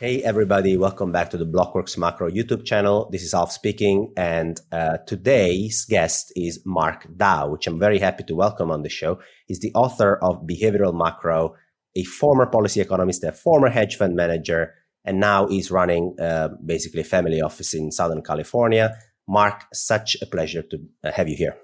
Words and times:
Hey, 0.00 0.22
everybody, 0.22 0.78
welcome 0.78 1.12
back 1.12 1.28
to 1.28 1.36
the 1.36 1.44
Blockworks 1.44 1.98
Macro 1.98 2.30
YouTube 2.30 2.64
channel. 2.64 3.10
This 3.12 3.22
is 3.22 3.34
Alf 3.34 3.52
speaking, 3.52 4.14
and 4.16 4.58
uh, 4.72 4.96
today's 5.06 5.84
guest 5.84 6.32
is 6.34 6.62
Mark 6.64 7.06
Dow, 7.18 7.50
which 7.50 7.66
I'm 7.66 7.78
very 7.78 7.98
happy 7.98 8.24
to 8.24 8.34
welcome 8.34 8.70
on 8.70 8.82
the 8.82 8.88
show. 8.88 9.20
He's 9.46 9.60
the 9.60 9.70
author 9.74 10.16
of 10.22 10.46
Behavioral 10.46 10.94
Macro, 10.94 11.54
a 11.94 12.04
former 12.04 12.46
policy 12.46 12.80
economist, 12.80 13.24
a 13.24 13.32
former 13.32 13.68
hedge 13.68 13.96
fund 13.96 14.16
manager, 14.16 14.72
and 15.04 15.20
now 15.20 15.46
he's 15.48 15.70
running 15.70 16.16
uh, 16.18 16.48
basically 16.64 17.02
a 17.02 17.04
family 17.04 17.42
office 17.42 17.74
in 17.74 17.92
Southern 17.92 18.22
California. 18.22 18.96
Mark, 19.28 19.64
such 19.74 20.16
a 20.22 20.26
pleasure 20.26 20.62
to 20.62 20.78
uh, 21.04 21.12
have 21.12 21.28
you 21.28 21.36
here. 21.36 21.58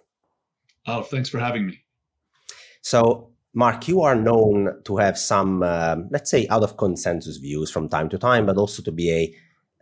Alf, 0.86 1.08
thanks 1.08 1.30
for 1.30 1.38
having 1.38 1.68
me. 1.68 1.80
So, 2.82 3.30
Mark, 3.56 3.88
you 3.88 4.02
are 4.02 4.14
known 4.14 4.82
to 4.84 4.98
have 4.98 5.16
some, 5.16 5.62
um, 5.62 6.08
let's 6.10 6.30
say, 6.30 6.46
out 6.48 6.62
of 6.62 6.76
consensus 6.76 7.38
views 7.38 7.70
from 7.70 7.88
time 7.88 8.10
to 8.10 8.18
time, 8.18 8.44
but 8.44 8.58
also 8.58 8.82
to 8.82 8.92
be 8.92 9.10
a, 9.10 9.34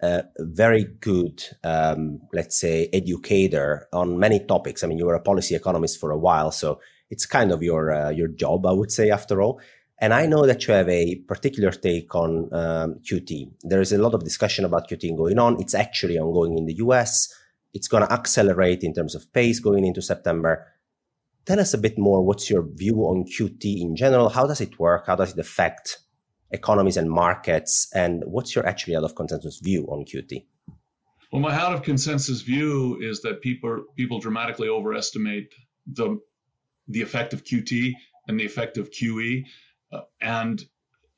a 0.06 0.24
very 0.38 0.84
good, 1.00 1.42
um, 1.64 2.20
let's 2.32 2.56
say, 2.56 2.88
educator 2.92 3.88
on 3.92 4.20
many 4.20 4.38
topics. 4.38 4.84
I 4.84 4.86
mean, 4.86 4.98
you 4.98 5.06
were 5.06 5.16
a 5.16 5.20
policy 5.20 5.56
economist 5.56 5.98
for 5.98 6.12
a 6.12 6.16
while, 6.16 6.52
so 6.52 6.80
it's 7.10 7.26
kind 7.26 7.50
of 7.50 7.64
your 7.64 7.90
uh, 7.90 8.10
your 8.10 8.28
job, 8.28 8.64
I 8.64 8.70
would 8.70 8.92
say, 8.92 9.10
after 9.10 9.42
all. 9.42 9.60
And 9.98 10.14
I 10.14 10.26
know 10.26 10.46
that 10.46 10.68
you 10.68 10.74
have 10.74 10.88
a 10.88 11.16
particular 11.26 11.72
take 11.72 12.14
on 12.14 12.54
um, 12.54 13.00
QT. 13.02 13.50
There 13.64 13.80
is 13.80 13.90
a 13.90 13.98
lot 13.98 14.14
of 14.14 14.22
discussion 14.22 14.64
about 14.64 14.88
QT 14.88 15.16
going 15.16 15.40
on. 15.40 15.60
It's 15.60 15.74
actually 15.74 16.16
ongoing 16.16 16.58
in 16.58 16.66
the 16.66 16.74
US. 16.74 17.34
It's 17.72 17.88
going 17.88 18.06
to 18.06 18.12
accelerate 18.12 18.84
in 18.84 18.94
terms 18.94 19.16
of 19.16 19.32
pace 19.32 19.58
going 19.58 19.84
into 19.84 20.00
September 20.00 20.64
tell 21.46 21.60
us 21.60 21.74
a 21.74 21.78
bit 21.78 21.98
more 21.98 22.22
what's 22.22 22.48
your 22.50 22.62
view 22.74 22.96
on 23.00 23.24
QT 23.24 23.80
in 23.80 23.96
general? 23.96 24.28
How 24.28 24.46
does 24.46 24.60
it 24.60 24.78
work? 24.78 25.06
How 25.06 25.16
does 25.16 25.32
it 25.32 25.38
affect 25.38 25.98
economies 26.50 26.96
and 26.96 27.10
markets? 27.10 27.88
And 27.94 28.22
what's 28.26 28.54
your 28.54 28.66
actually 28.66 28.96
out 28.96 29.04
of 29.04 29.14
consensus 29.14 29.58
view 29.60 29.86
on 29.86 30.04
QT? 30.04 30.44
Well, 31.32 31.42
my 31.42 31.54
out 31.54 31.74
of 31.74 31.82
consensus 31.82 32.42
view 32.42 32.98
is 33.00 33.22
that 33.22 33.42
people 33.42 33.84
people 33.96 34.20
dramatically 34.20 34.68
overestimate 34.68 35.52
the 35.86 36.20
the 36.86 37.02
effect 37.02 37.32
of 37.32 37.44
QT 37.44 37.92
and 38.28 38.38
the 38.38 38.44
effect 38.44 38.78
of 38.78 38.90
QE, 38.90 39.44
uh, 39.92 40.02
and 40.20 40.62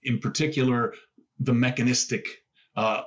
in 0.03 0.19
particular 0.19 0.95
the 1.39 1.53
mechanistic 1.53 2.27
uh, 2.77 3.03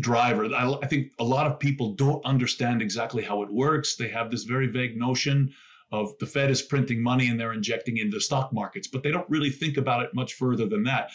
driver. 0.00 0.46
I, 0.46 0.72
I 0.82 0.86
think 0.86 1.08
a 1.18 1.24
lot 1.24 1.46
of 1.46 1.60
people 1.60 1.94
don't 1.94 2.24
understand 2.24 2.80
exactly 2.80 3.22
how 3.22 3.42
it 3.42 3.52
works. 3.52 3.96
They 3.96 4.08
have 4.08 4.30
this 4.30 4.44
very 4.44 4.68
vague 4.68 4.96
notion 4.96 5.52
of 6.00 6.18
the 6.18 6.26
Fed 6.26 6.50
is 6.50 6.62
printing 6.62 7.02
money 7.02 7.28
and 7.28 7.38
they're 7.38 7.52
injecting 7.52 7.98
into 7.98 8.20
stock 8.20 8.52
markets, 8.52 8.88
but 8.88 9.02
they 9.02 9.10
don't 9.10 9.28
really 9.30 9.50
think 9.50 9.76
about 9.76 10.02
it 10.02 10.14
much 10.14 10.34
further 10.34 10.66
than 10.66 10.84
that. 10.84 11.10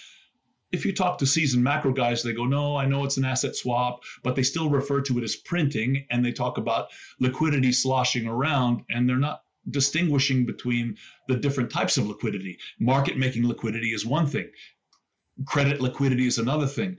If 0.71 0.85
you 0.85 0.93
talk 0.93 1.17
to 1.17 1.25
seasoned 1.25 1.63
macro 1.63 1.91
guys, 1.91 2.21
they 2.21 2.33
go, 2.33 2.45
no, 2.45 2.75
I 2.75 2.85
know 2.85 3.03
it's 3.03 3.17
an 3.17 3.25
asset 3.25 3.55
swap, 3.55 4.01
but 4.23 4.35
they 4.35 4.43
still 4.43 4.69
refer 4.69 5.01
to 5.01 5.17
it 5.17 5.23
as 5.23 5.35
printing 5.35 6.05
and 6.11 6.23
they 6.23 6.31
talk 6.31 6.57
about 6.57 6.89
liquidity 7.19 7.71
sloshing 7.71 8.27
around 8.27 8.83
and 8.89 9.09
they're 9.09 9.17
not 9.17 9.41
distinguishing 9.69 10.45
between 10.45 10.95
the 11.27 11.35
different 11.35 11.71
types 11.71 11.97
of 11.97 12.07
liquidity. 12.07 12.57
Market 12.79 13.17
making 13.17 13.47
liquidity 13.47 13.93
is 13.93 14.05
one 14.05 14.27
thing, 14.27 14.49
credit 15.45 15.81
liquidity 15.81 16.27
is 16.27 16.37
another 16.37 16.67
thing 16.67 16.97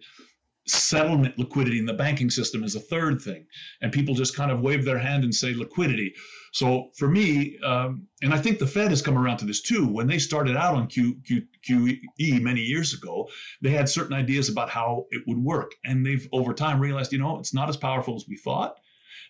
settlement 0.67 1.39
liquidity 1.39 1.79
in 1.79 1.87
the 1.87 1.95
banking 1.95 2.31
system 2.31 2.63
is 2.65 2.75
a 2.75 2.81
third 2.81 3.21
thing. 3.21 3.47
And 3.81 3.93
people 3.93 4.15
just 4.15 4.37
kind 4.37 4.51
of 4.51 4.61
wave 4.61 4.85
their 4.85 4.99
hand 4.99 5.25
and 5.25 5.35
say 5.35 5.55
liquidity. 5.55 6.15
So 6.53 6.91
for 6.97 7.09
me, 7.09 7.59
um, 7.65 8.07
and 8.23 8.35
I 8.35 8.39
think 8.39 8.59
the 8.59 8.67
Fed 8.67 8.91
has 8.91 9.03
come 9.03 9.17
around 9.17 9.39
to 9.39 9.45
this 9.45 9.63
too. 9.63 9.87
When 9.87 10.07
they 10.07 10.19
started 10.19 10.57
out 10.57 10.75
on 10.75 10.87
Q, 10.89 11.17
Q, 11.27 11.47
QE 11.69 12.41
many 12.43 12.61
years 12.61 12.95
ago, 12.95 13.29
they 13.63 13.71
had 13.71 13.89
certain 13.89 14.15
ideas 14.15 14.49
about 14.49 14.69
how 14.71 15.07
it 15.11 15.23
would 15.27 15.39
work. 15.39 15.73
And 15.85 16.05
they've 16.05 16.29
over 16.33 16.53
time 16.53 16.81
realized, 16.81 17.13
you 17.13 17.19
know, 17.19 17.39
it's 17.39 17.55
not 17.55 17.69
as 17.69 17.77
powerful 17.77 18.17
as 18.17 18.25
we 18.29 18.37
thought. 18.37 18.77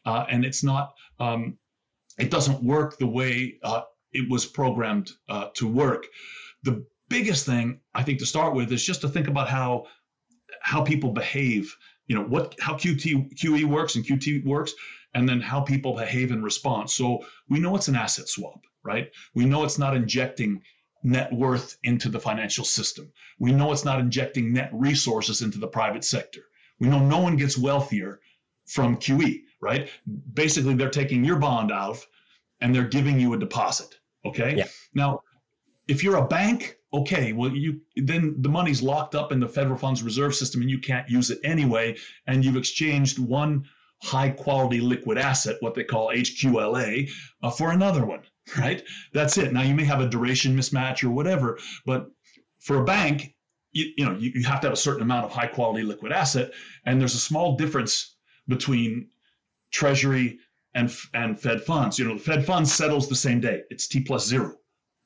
Uh, 0.05 0.25
and 0.29 0.45
it's 0.45 0.65
not, 0.65 0.95
um, 1.19 1.59
it 2.19 2.31
doesn't 2.31 2.63
work 2.63 2.99
the 2.99 3.07
way 3.07 3.59
uh, 3.63 3.83
it 4.13 4.29
was 4.31 4.47
programmed 4.47 5.11
uh, 5.29 5.49
to 5.55 5.67
work. 5.67 6.07
The 6.63 6.85
biggest 7.09 7.45
thing 7.45 7.81
I 7.95 8.03
think 8.03 8.21
to 8.21 8.27
start 8.27 8.55
with 8.55 8.73
is 8.73 8.85
just 8.85 9.03
to 9.03 9.09
think 9.09 9.29
about 9.29 9.49
how 9.49 9.87
how 10.71 10.83
people 10.83 11.11
behave 11.23 11.65
you 12.07 12.15
know 12.17 12.25
what 12.35 12.55
how 12.67 12.75
qt 12.75 13.05
qe 13.41 13.65
works 13.65 13.95
and 13.97 14.05
qt 14.07 14.45
works 14.45 14.73
and 15.15 15.29
then 15.29 15.41
how 15.41 15.61
people 15.61 15.93
behave 15.97 16.31
in 16.31 16.43
response 16.51 16.95
so 16.95 17.07
we 17.49 17.59
know 17.59 17.77
it's 17.77 17.89
an 17.89 17.97
asset 17.97 18.29
swap 18.29 18.61
right? 18.83 19.11
We 19.35 19.45
know 19.45 19.65
it's 19.65 19.79
not 19.79 19.97
injecting 19.97 20.63
net 21.03 21.33
worth 21.33 21.79
into 21.83 22.09
the 22.09 22.21
financial 22.21 22.65
system. 22.65 23.13
We 23.39 23.53
know 23.53 23.73
it's 23.73 23.85
not 23.85 24.01
injecting 24.01 24.53
net 24.53 24.71
resources 24.73 25.43
into 25.43 25.59
the 25.59 25.69
private 25.69 26.05
sector. 26.05 26.43
We 26.79 26.89
know 26.89 26.99
no 26.99 27.19
one 27.19 27.37
gets 27.37 27.57
wealthier 27.59 28.21
from 28.67 28.97
qe 28.97 29.43
right? 29.63 29.91
Basically 30.33 30.75
they're 30.75 30.89
taking 30.89 31.25
your 31.25 31.37
bond 31.37 31.71
out 31.71 31.99
and 32.61 32.75
they're 32.75 32.85
giving 32.89 33.21
you 33.21 33.35
a 33.35 33.39
deposit 33.39 33.95
okay? 34.25 34.55
Yeah. 34.57 34.69
now 34.95 35.23
if 35.91 36.03
you're 36.03 36.17
a 36.17 36.27
bank 36.27 36.77
okay, 36.93 37.33
well, 37.33 37.51
you 37.51 37.81
then 37.97 38.35
the 38.39 38.49
money's 38.49 38.83
locked 38.83 39.15
up 39.15 39.33
in 39.33 39.41
the 39.41 39.49
federal 39.49 39.77
funds 39.77 40.03
reserve 40.03 40.35
system 40.35 40.61
and 40.61 40.71
you 40.71 40.79
can't 40.79 41.09
use 41.09 41.31
it 41.31 41.39
anyway. 41.45 41.97
And 42.27 42.45
you've 42.45 42.57
exchanged 42.57 43.19
one 43.19 43.69
high 44.03 44.31
quality 44.31 44.81
liquid 44.81 45.19
asset, 45.19 45.57
what 45.61 45.75
they 45.75 45.85
call 45.85 46.09
HQLA, 46.09 47.09
uh, 47.43 47.51
for 47.51 47.71
another 47.71 48.05
one, 48.05 48.23
right? 48.59 48.83
That's 49.13 49.39
it. 49.39 49.53
Now 49.53 49.63
you 49.63 49.75
may 49.75 49.85
have 49.85 50.01
a 50.01 50.09
duration 50.09 50.57
mismatch 50.57 51.05
or 51.05 51.11
whatever, 51.11 51.59
but 51.87 52.11
for 52.59 52.81
a 52.81 52.85
bank, 52.85 53.35
you, 53.73 53.93
you 53.97 54.05
know, 54.05 54.17
you, 54.17 54.33
you 54.35 54.45
have 54.45 54.61
to 54.61 54.67
have 54.67 54.75
a 54.75 54.77
certain 54.77 55.03
amount 55.03 55.27
of 55.27 55.33
high 55.33 55.47
quality 55.47 55.85
liquid 55.85 56.13
asset. 56.13 56.51
And 56.85 57.01
there's 57.01 57.15
a 57.15 57.21
small 57.21 57.57
difference 57.57 58.17
between 58.49 59.09
treasury 59.71 60.41
and, 60.75 60.93
and 61.15 61.39
Fed 61.39 61.63
funds. 61.63 61.99
You 61.99 62.07
know, 62.07 62.15
the 62.15 62.21
Fed 62.21 62.45
funds 62.45 62.73
settles 62.73 63.09
the 63.09 63.15
same 63.15 63.41
day. 63.41 63.63
It's 63.71 63.87
T 63.87 64.01
plus 64.01 64.27
zero, 64.27 64.57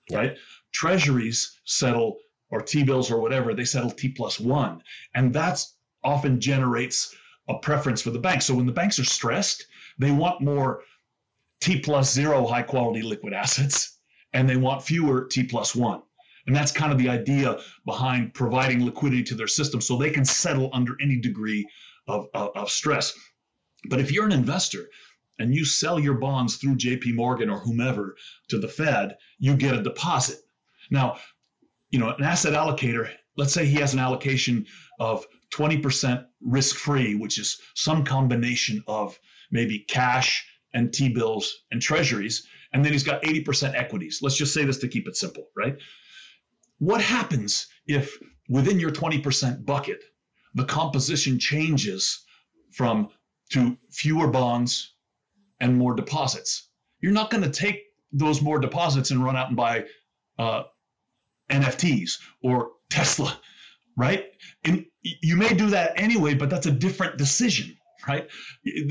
yeah. 0.09 0.19
right? 0.19 0.37
treasuries 0.75 1.59
settle 1.65 2.19
or 2.51 2.61
T-bills 2.61 3.11
or 3.11 3.21
whatever, 3.21 3.55
they 3.55 3.65
settle 3.65 3.91
T 3.91 4.11
plus 4.11 4.39
one. 4.39 4.83
And 5.15 5.33
that's 5.33 5.75
often 6.03 6.41
generates 6.41 7.15
a 7.49 7.59
preference 7.59 8.03
for 8.03 8.11
the 8.11 8.19
bank. 8.19 8.43
So 8.43 8.55
when 8.55 8.67
the 8.67 8.73
banks 8.73 8.99
are 8.99 9.05
stressed, 9.05 9.65
they 9.99 10.11
want 10.11 10.43
more 10.43 10.83
T 11.61 11.81
plus 11.81 12.13
zero 12.13 12.47
high 12.47 12.63
quality 12.63 13.03
liquid 13.03 13.33
assets 13.33 13.99
and 14.33 14.49
they 14.49 14.57
want 14.57 14.83
fewer 14.83 15.27
T 15.31 15.45
plus 15.45 15.75
one. 15.75 16.03
And 16.47 16.55
that's 16.55 16.73
kind 16.73 16.93
of 16.93 16.99
the 16.99 17.09
idea 17.09 17.59
behind 17.87 18.35
providing 18.35 18.85
liquidity 18.85 19.23
to 19.25 19.35
their 19.35 19.47
system 19.47 19.81
so 19.81 19.97
they 19.97 20.11
can 20.11 20.27
settle 20.27 20.69
under 20.75 20.95
any 21.01 21.19
degree 21.19 21.67
of, 22.07 22.27
of, 22.35 22.51
of 22.55 22.71
stress. 22.71 23.15
But 23.89 24.01
if 24.01 24.13
you're 24.13 24.27
an 24.27 24.33
investor 24.33 24.87
and 25.39 25.55
you 25.55 25.65
sell 25.65 25.99
your 25.99 26.15
bonds 26.15 26.57
through 26.57 26.77
JP 26.77 27.15
Morgan 27.15 27.51
or 27.51 27.59
whomever 27.59 28.17
to 28.49 28.59
the 28.59 28.69
Fed, 28.69 29.17
you 29.39 29.57
get 29.57 29.75
a 29.75 29.83
deposit. 29.83 30.39
Now, 30.91 31.19
you 31.91 31.99
know, 31.99 32.11
an 32.11 32.25
asset 32.25 32.55
allocator, 32.55 33.11
let's 33.37 33.53
say 33.53 33.67
he 33.67 33.79
has 33.79 33.95
an 33.95 34.01
allocation 34.01 34.67
of 34.99 35.27
20% 35.53 36.25
risk 36.41 36.77
free, 36.77 37.15
which 37.15 37.39
is 37.39 37.61
some 37.75 38.05
combination 38.05 38.83
of 38.87 39.19
maybe 39.51 39.79
cash 39.81 40.47
and 40.73 40.93
T 40.93 41.09
bills 41.09 41.55
and 41.71 41.81
treasuries. 41.81 42.47
And 42.73 42.85
then 42.85 42.93
he's 42.93 43.05
got 43.05 43.23
80% 43.23 43.75
equities. 43.75 44.21
Let's 44.23 44.37
just 44.37 44.53
say 44.53 44.65
this 44.65 44.79
to 44.79 44.89
keep 44.89 45.07
it 45.07 45.17
simple, 45.17 45.49
right? 45.57 45.77
What 46.79 47.01
happens 47.01 47.69
if 47.87 48.19
within 48.49 48.81
your 48.81 48.91
20% 48.91 49.65
bucket, 49.65 50.03
the 50.55 50.65
composition 50.65 51.39
changes 51.39 52.25
from 52.73 53.09
to 53.51 53.77
fewer 53.91 54.29
bonds 54.29 54.94
and 55.61 55.77
more 55.77 55.95
deposits? 55.95 56.69
You're 57.01 57.13
not 57.13 57.31
going 57.31 57.43
to 57.45 57.51
take 57.51 57.83
those 58.13 58.41
more 58.41 58.59
deposits 58.59 59.11
and 59.11 59.23
run 59.23 59.37
out 59.37 59.49
and 59.49 59.57
buy 59.57 59.85
uh, 60.39 60.65
NFTs 61.51 62.19
or 62.43 62.73
Tesla, 62.89 63.39
right? 63.97 64.27
And 64.65 64.87
you 65.03 65.37
may 65.37 65.53
do 65.55 65.71
that 65.71 66.01
anyway, 66.01 66.35
but 66.35 66.49
that's 66.49 66.67
a 66.67 66.71
different 66.71 67.19
decision, 67.19 67.77
right? 68.09 68.29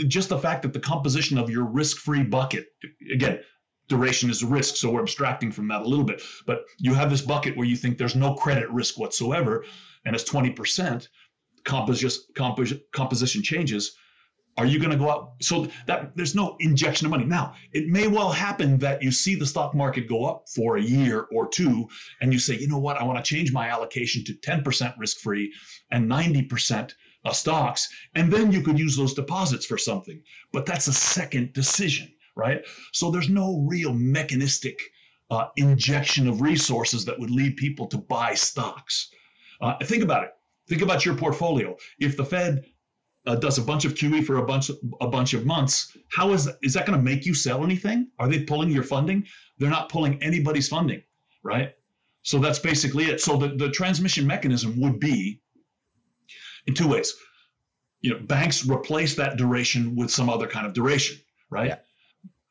Just 0.08 0.30
the 0.30 0.38
fact 0.38 0.62
that 0.64 0.74
the 0.74 0.80
composition 0.80 1.38
of 1.38 1.50
your 1.50 1.64
risk 1.64 1.98
free 1.98 2.24
bucket, 2.24 2.68
again, 3.12 3.40
duration 3.88 4.30
is 4.30 4.44
a 4.44 4.48
risk, 4.48 4.76
so 4.76 4.92
we're 4.92 5.02
abstracting 5.02 5.52
from 5.52 5.68
that 5.70 5.82
a 5.82 5.88
little 5.88 6.06
bit, 6.06 6.22
but 6.46 6.66
you 6.78 6.94
have 6.94 7.10
this 7.10 7.22
bucket 7.22 7.58
where 7.58 7.68
you 7.68 7.76
think 7.76 7.98
there's 7.98 8.16
no 8.16 8.36
credit 8.36 8.70
risk 8.70 8.98
whatsoever, 8.98 9.66
and 10.06 10.16
it's 10.16 10.30
20%, 10.30 11.08
composition, 11.64 12.82
composition 12.92 13.42
changes 13.42 13.96
are 14.58 14.66
you 14.66 14.80
going 14.80 14.92
to 14.92 14.98
go 14.98 15.10
out? 15.10 15.34
So 15.42 15.68
that 15.88 16.16
there's 16.16 16.36
no 16.36 16.56
injection 16.60 17.08
of 17.08 17.12
money. 17.12 17.26
Now, 17.26 17.56
it 17.72 17.88
may 17.88 18.08
well 18.08 18.32
happen 18.32 18.78
that 18.80 19.02
you 19.02 19.12
see 19.12 19.36
the 19.36 19.46
stock 19.46 19.74
market 19.74 20.08
go 20.08 20.26
up 20.26 20.48
for 20.48 20.78
a 20.78 20.82
year 20.82 21.28
or 21.32 21.48
two, 21.48 21.88
and 22.22 22.32
you 22.32 22.40
say, 22.40 22.58
you 22.58 22.68
know 22.68 22.78
what, 22.78 22.98
I 22.98 23.04
want 23.04 23.24
to 23.24 23.36
change 23.36 23.52
my 23.52 23.70
allocation 23.70 24.24
to 24.26 24.34
10% 24.34 24.98
risk 25.00 25.20
free 25.20 25.54
and 25.92 26.10
90% 26.10 26.94
uh, 27.26 27.32
stocks. 27.32 27.90
And 28.14 28.32
then 28.32 28.52
you 28.52 28.62
could 28.62 28.78
use 28.78 28.96
those 28.96 29.14
deposits 29.14 29.66
for 29.66 29.78
something. 29.78 30.22
But 30.52 30.66
that's 30.66 30.88
a 30.88 30.94
second 30.94 31.54
decision, 31.54 32.14
right? 32.36 32.64
So 32.92 33.10
there's 33.10 33.30
no 33.30 33.66
real 33.68 33.94
mechanistic 33.94 34.80
uh, 35.32 35.48
injection 35.56 36.28
of 36.28 36.42
resources 36.42 37.06
that 37.06 37.20
would 37.20 37.32
lead 37.32 37.58
people 37.58 37.88
to 37.88 37.98
buy 37.98 38.36
stocks. 38.36 39.10
Uh, 39.62 39.78
think 39.84 40.04
about 40.04 40.26
it. 40.26 40.32
Think 40.68 40.82
about 40.82 41.06
your 41.06 41.16
portfolio. 41.16 41.76
If 42.00 42.16
the 42.16 42.26
Fed 42.26 42.66
uh, 43.26 43.36
does 43.36 43.58
a 43.58 43.62
bunch 43.62 43.86
of 43.86 43.94
QE 43.94 44.24
for 44.26 44.38
a 44.38 44.46
bunch 44.46 44.70
of, 44.70 44.78
a 45.02 45.08
bunch 45.08 45.34
of 45.34 45.46
months, 45.46 45.96
how 46.12 46.34
is 46.34 46.50
is 46.62 46.74
that 46.74 46.86
going 46.86 46.98
to 46.98 47.04
make 47.04 47.26
you 47.26 47.34
sell 47.34 47.64
anything? 47.64 48.10
Are 48.20 48.28
they 48.28 48.44
pulling 48.44 48.70
your 48.70 48.84
funding? 48.84 49.26
They're 49.58 49.70
not 49.70 49.90
pulling 49.90 50.22
anybody's 50.22 50.68
funding, 50.68 51.04
right? 51.44 51.74
So 52.24 52.40
that's 52.40 52.60
basically 52.60 53.06
it. 53.06 53.22
So 53.22 53.38
the, 53.38 53.50
the 53.50 53.70
transmission 53.70 54.26
mechanism 54.26 54.80
would 54.82 55.00
be 55.00 55.42
in 56.68 56.74
two 56.74 56.88
ways. 56.88 57.14
You 58.02 58.12
know, 58.12 58.20
banks 58.20 58.68
replace 58.68 59.16
that 59.16 59.38
duration 59.38 59.96
with 59.96 60.12
some 60.12 60.30
other 60.30 60.48
kind 60.48 60.66
of 60.66 60.74
duration, 60.74 61.18
right? 61.50 61.78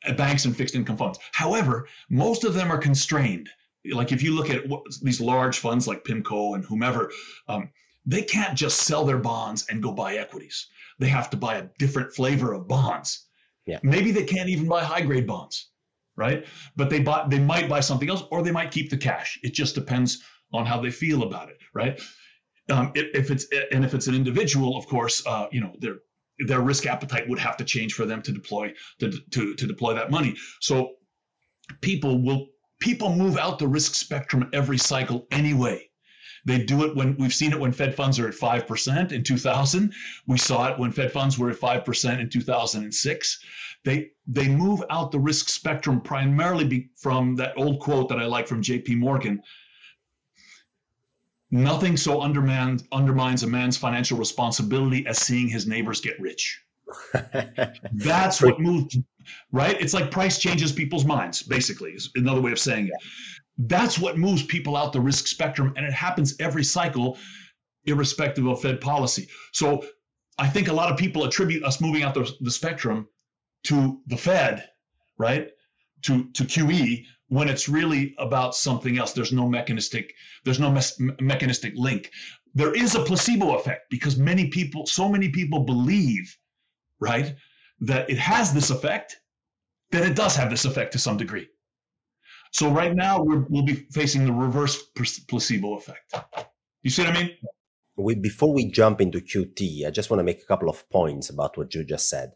Yeah. 0.05 0.13
Banks 0.13 0.45
and 0.45 0.55
fixed 0.55 0.75
income 0.75 0.97
funds. 0.97 1.19
However, 1.31 1.87
most 2.09 2.43
of 2.43 2.53
them 2.53 2.71
are 2.71 2.77
constrained. 2.77 3.49
Like 3.91 4.11
if 4.11 4.23
you 4.23 4.33
look 4.33 4.49
at 4.49 4.67
what, 4.67 4.83
these 5.01 5.21
large 5.21 5.59
funds 5.59 5.87
like 5.87 6.03
PIMCO 6.03 6.55
and 6.55 6.65
whomever, 6.65 7.11
um, 7.47 7.69
they 8.05 8.21
can't 8.21 8.57
just 8.57 8.81
sell 8.81 9.05
their 9.05 9.17
bonds 9.17 9.65
and 9.69 9.81
go 9.81 9.91
buy 9.91 10.15
equities. 10.15 10.67
They 10.99 11.07
have 11.07 11.29
to 11.31 11.37
buy 11.37 11.55
a 11.55 11.67
different 11.79 12.13
flavor 12.13 12.53
of 12.53 12.67
bonds. 12.67 13.27
Yeah. 13.65 13.79
Maybe 13.81 14.11
they 14.11 14.25
can't 14.25 14.49
even 14.49 14.67
buy 14.67 14.83
high 14.83 15.01
grade 15.01 15.25
bonds, 15.25 15.69
right? 16.15 16.45
But 16.75 16.89
they 16.89 16.99
buy 16.99 17.25
they 17.29 17.39
might 17.39 17.69
buy 17.69 17.79
something 17.79 18.09
else 18.09 18.23
or 18.31 18.43
they 18.43 18.51
might 18.51 18.71
keep 18.71 18.89
the 18.89 18.97
cash. 18.97 19.39
It 19.41 19.53
just 19.53 19.75
depends 19.75 20.21
on 20.51 20.65
how 20.65 20.81
they 20.81 20.91
feel 20.91 21.23
about 21.23 21.49
it, 21.49 21.57
right? 21.73 21.99
Um, 22.69 22.91
if 22.95 23.31
it's 23.31 23.47
and 23.71 23.83
if 23.83 23.93
it's 23.93 24.07
an 24.07 24.15
individual, 24.15 24.77
of 24.77 24.87
course, 24.87 25.25
uh, 25.25 25.47
you 25.51 25.61
know 25.61 25.73
their 25.79 25.95
their 26.39 26.61
risk 26.61 26.85
appetite 26.85 27.27
would 27.29 27.39
have 27.39 27.57
to 27.57 27.63
change 27.63 27.93
for 27.93 28.05
them 28.05 28.21
to 28.21 28.31
deploy 28.31 28.73
to, 28.99 29.11
to 29.31 29.55
to 29.55 29.67
deploy 29.67 29.93
that 29.95 30.11
money. 30.11 30.35
So 30.59 30.93
people 31.81 32.21
will 32.21 32.47
people 32.79 33.15
move 33.15 33.37
out 33.37 33.59
the 33.59 33.67
risk 33.67 33.95
spectrum 33.95 34.49
every 34.53 34.77
cycle 34.77 35.27
anyway. 35.31 35.89
They 36.45 36.63
do 36.63 36.83
it 36.83 36.95
when 36.95 37.15
we've 37.17 37.33
seen 37.33 37.53
it 37.53 37.59
when 37.59 37.71
Fed 37.71 37.95
funds 37.95 38.19
are 38.19 38.27
at 38.27 38.33
5% 38.35 39.11
in 39.11 39.23
2000. 39.23 39.93
We 40.27 40.37
saw 40.37 40.67
it 40.67 40.79
when 40.79 40.91
Fed 40.91 41.11
funds 41.11 41.39
were 41.39 41.49
at 41.49 41.57
5% 41.57 42.19
in 42.19 42.29
2006. 42.29 43.39
They 43.85 44.11
they 44.27 44.47
move 44.47 44.83
out 44.89 45.11
the 45.11 45.19
risk 45.19 45.49
spectrum 45.49 46.01
primarily 46.01 46.65
be, 46.65 46.89
from 46.97 47.35
that 47.35 47.53
old 47.57 47.79
quote 47.79 48.09
that 48.09 48.19
I 48.19 48.25
like 48.25 48.47
from 48.47 48.61
JP 48.61 48.97
Morgan. 48.97 49.41
Nothing 51.51 51.97
so 51.97 52.21
undermines 52.21 52.83
undermines 52.91 53.43
a 53.43 53.47
man's 53.47 53.77
financial 53.77 54.17
responsibility 54.17 55.05
as 55.05 55.19
seeing 55.19 55.47
his 55.47 55.67
neighbors 55.67 56.01
get 56.01 56.19
rich. 56.19 56.61
That's 57.93 58.41
what 58.41 58.59
moves, 58.59 58.97
right? 59.51 59.79
It's 59.79 59.93
like 59.93 60.11
price 60.11 60.39
changes 60.39 60.71
people's 60.71 61.05
minds, 61.05 61.43
basically, 61.43 61.91
is 61.91 62.09
another 62.15 62.41
way 62.41 62.51
of 62.51 62.59
saying 62.59 62.87
it. 62.87 62.93
That's 63.57 63.99
what 63.99 64.17
moves 64.17 64.43
people 64.43 64.75
out 64.75 64.93
the 64.93 65.01
risk 65.01 65.27
spectrum, 65.27 65.73
and 65.75 65.85
it 65.85 65.93
happens 65.93 66.35
every 66.39 66.63
cycle, 66.63 67.17
irrespective 67.85 68.47
of 68.47 68.61
Fed 68.61 68.81
policy. 68.81 69.27
So 69.51 69.85
I 70.37 70.47
think 70.47 70.67
a 70.67 70.73
lot 70.73 70.91
of 70.91 70.97
people 70.97 71.23
attribute 71.23 71.63
us 71.63 71.79
moving 71.79 72.03
out 72.03 72.13
the, 72.13 72.31
the 72.41 72.51
spectrum 72.51 73.07
to 73.65 74.01
the 74.07 74.17
Fed, 74.17 74.67
right? 75.17 75.49
To 76.03 76.29
to 76.31 76.43
QE 76.43 77.05
when 77.27 77.49
it's 77.49 77.69
really 77.69 78.15
about 78.17 78.55
something 78.55 78.97
else. 78.97 79.13
There's 79.13 79.31
no 79.31 79.47
mechanistic. 79.47 80.13
There's 80.43 80.59
no 80.59 80.71
mes- 80.71 80.99
mechanistic 81.19 81.73
link. 81.75 82.11
There 82.53 82.73
is 82.73 82.95
a 82.95 83.03
placebo 83.03 83.55
effect 83.55 83.89
because 83.89 84.17
many 84.17 84.49
people, 84.49 84.85
so 84.85 85.09
many 85.09 85.29
people 85.29 85.61
believe, 85.61 86.37
right, 86.99 87.35
that 87.81 88.09
it 88.09 88.19
has 88.19 88.53
this 88.53 88.69
effect, 88.69 89.17
that 89.91 90.03
it 90.03 90.15
does 90.15 90.35
have 90.35 90.49
this 90.49 90.65
effect 90.65 90.93
to 90.93 90.99
some 90.99 91.17
degree. 91.17 91.47
So 92.53 92.69
right 92.69 92.95
now 92.95 93.19
we 93.19 93.37
will 93.49 93.63
be 93.63 93.87
facing 93.91 94.25
the 94.25 94.31
reverse 94.31 94.81
placebo 95.27 95.75
effect. 95.75 96.13
You 96.83 96.91
see 96.91 97.03
what 97.03 97.17
I 97.17 97.19
mean? 97.19 97.31
We, 97.97 98.13
before 98.15 98.53
we 98.53 98.69
jump 98.69 99.01
into 99.01 99.19
QT, 99.19 99.87
I 99.87 99.89
just 99.89 100.11
want 100.11 100.19
to 100.19 100.23
make 100.23 100.41
a 100.41 100.45
couple 100.45 100.69
of 100.69 100.87
points 100.91 101.31
about 101.31 101.57
what 101.57 101.73
you 101.73 101.83
just 101.83 102.09
said. 102.09 102.33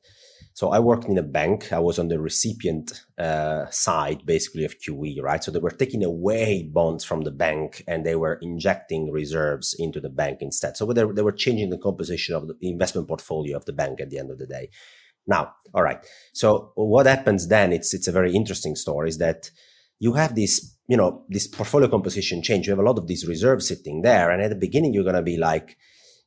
So 0.54 0.69
I 0.69 0.80
worked 0.80 1.06
in 1.06 1.19
a 1.19 1.24
bank. 1.24 1.72
I 1.72 1.78
was 1.78 2.00
on 2.00 2.08
the 2.08 2.19
recipient 2.19 3.04
uh, 3.19 3.69
side, 3.69 4.25
basically 4.25 4.66
of 4.66 4.80
QE, 4.80 5.22
right? 5.22 5.44
So 5.44 5.52
they 5.52 5.60
were 5.60 5.69
taking 5.69 6.04
away 6.04 6.64
bonds 6.64 7.04
from 7.04 7.22
the 7.22 7.31
bank 7.31 7.84
and 7.88 8.04
they 8.04 8.16
were 8.16 8.40
injecting 8.42 9.12
reserves 9.12 9.75
into 9.78 10.00
the 10.00 10.10
bank 10.10 10.40
instead. 10.42 10.78
So 10.78 10.88
they, 10.88 11.06
they 11.06 11.22
were 11.22 11.31
changing 11.31 11.69
the 11.69 11.78
composition 11.78 12.34
of 12.34 12.48
the 12.48 12.56
investment 12.62 13.08
portfolio 13.08 13.56
of 13.56 13.66
the 13.66 13.74
bank 13.74 14.02
at 14.02 14.10
the 14.10 14.18
end 14.18 14.31
of 14.31 14.40
the 14.40 14.48
day. 14.48 14.69
Now, 15.28 15.54
all 15.75 15.84
right. 15.84 16.04
So 16.34 16.72
what 16.74 17.06
happens 17.06 17.50
then? 17.50 17.72
It's 17.72 17.94
it's 17.94 18.08
a 18.08 18.12
very 18.12 18.34
interesting 18.34 18.75
story. 18.75 19.10
Is 19.10 19.19
that 19.19 19.52
you 20.00 20.14
have 20.14 20.36
this, 20.36 20.76
you 20.88 20.98
know, 20.98 21.24
this 21.30 21.48
portfolio 21.48 21.88
composition 21.88 22.42
change. 22.42 22.68
You 22.68 22.72
have 22.72 22.80
a 22.80 22.88
lot 22.88 23.00
of 23.00 23.08
these 23.08 23.28
reserves 23.28 23.68
sitting 23.68 24.02
there. 24.02 24.32
And 24.32 24.42
at 24.42 24.50
the 24.50 24.56
beginning, 24.56 24.94
you're 24.94 25.04
going 25.04 25.16
to 25.16 25.22
be 25.22 25.38
like, 25.38 25.78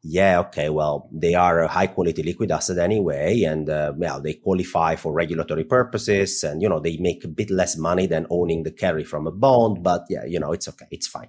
yeah, 0.03 0.41
okay, 0.41 0.71
well, 0.71 1.11
they 1.13 1.35
are 1.35 1.61
a 1.61 1.69
high 1.69 1.87
quality 1.87 2.23
liquid 2.23 2.51
asset 2.51 2.79
anyway. 2.79 3.43
And, 3.43 3.69
uh, 3.69 3.93
well, 3.97 4.21
they 4.21 4.35
qualify 4.35 4.97
for 4.97 5.13
regulatory 5.13 5.65
purposes 5.65 6.43
and, 6.43 6.63
you 6.63 6.69
know, 6.69 6.81
they 6.81 6.97
make 6.97 7.23
a 7.25 7.29
bit 7.29 7.51
less 7.51 7.77
money 7.77 8.07
than 8.07 8.27
owning 8.31 8.63
the 8.63 8.71
carry 8.71 9.05
from 9.05 9.27
a 9.27 9.31
bond. 9.33 9.83
But 9.83 10.07
yeah, 10.09 10.25
you 10.25 10.41
know, 10.41 10.53
it's 10.53 10.69
okay. 10.69 10.87
It's 10.91 11.07
fine. 11.07 11.29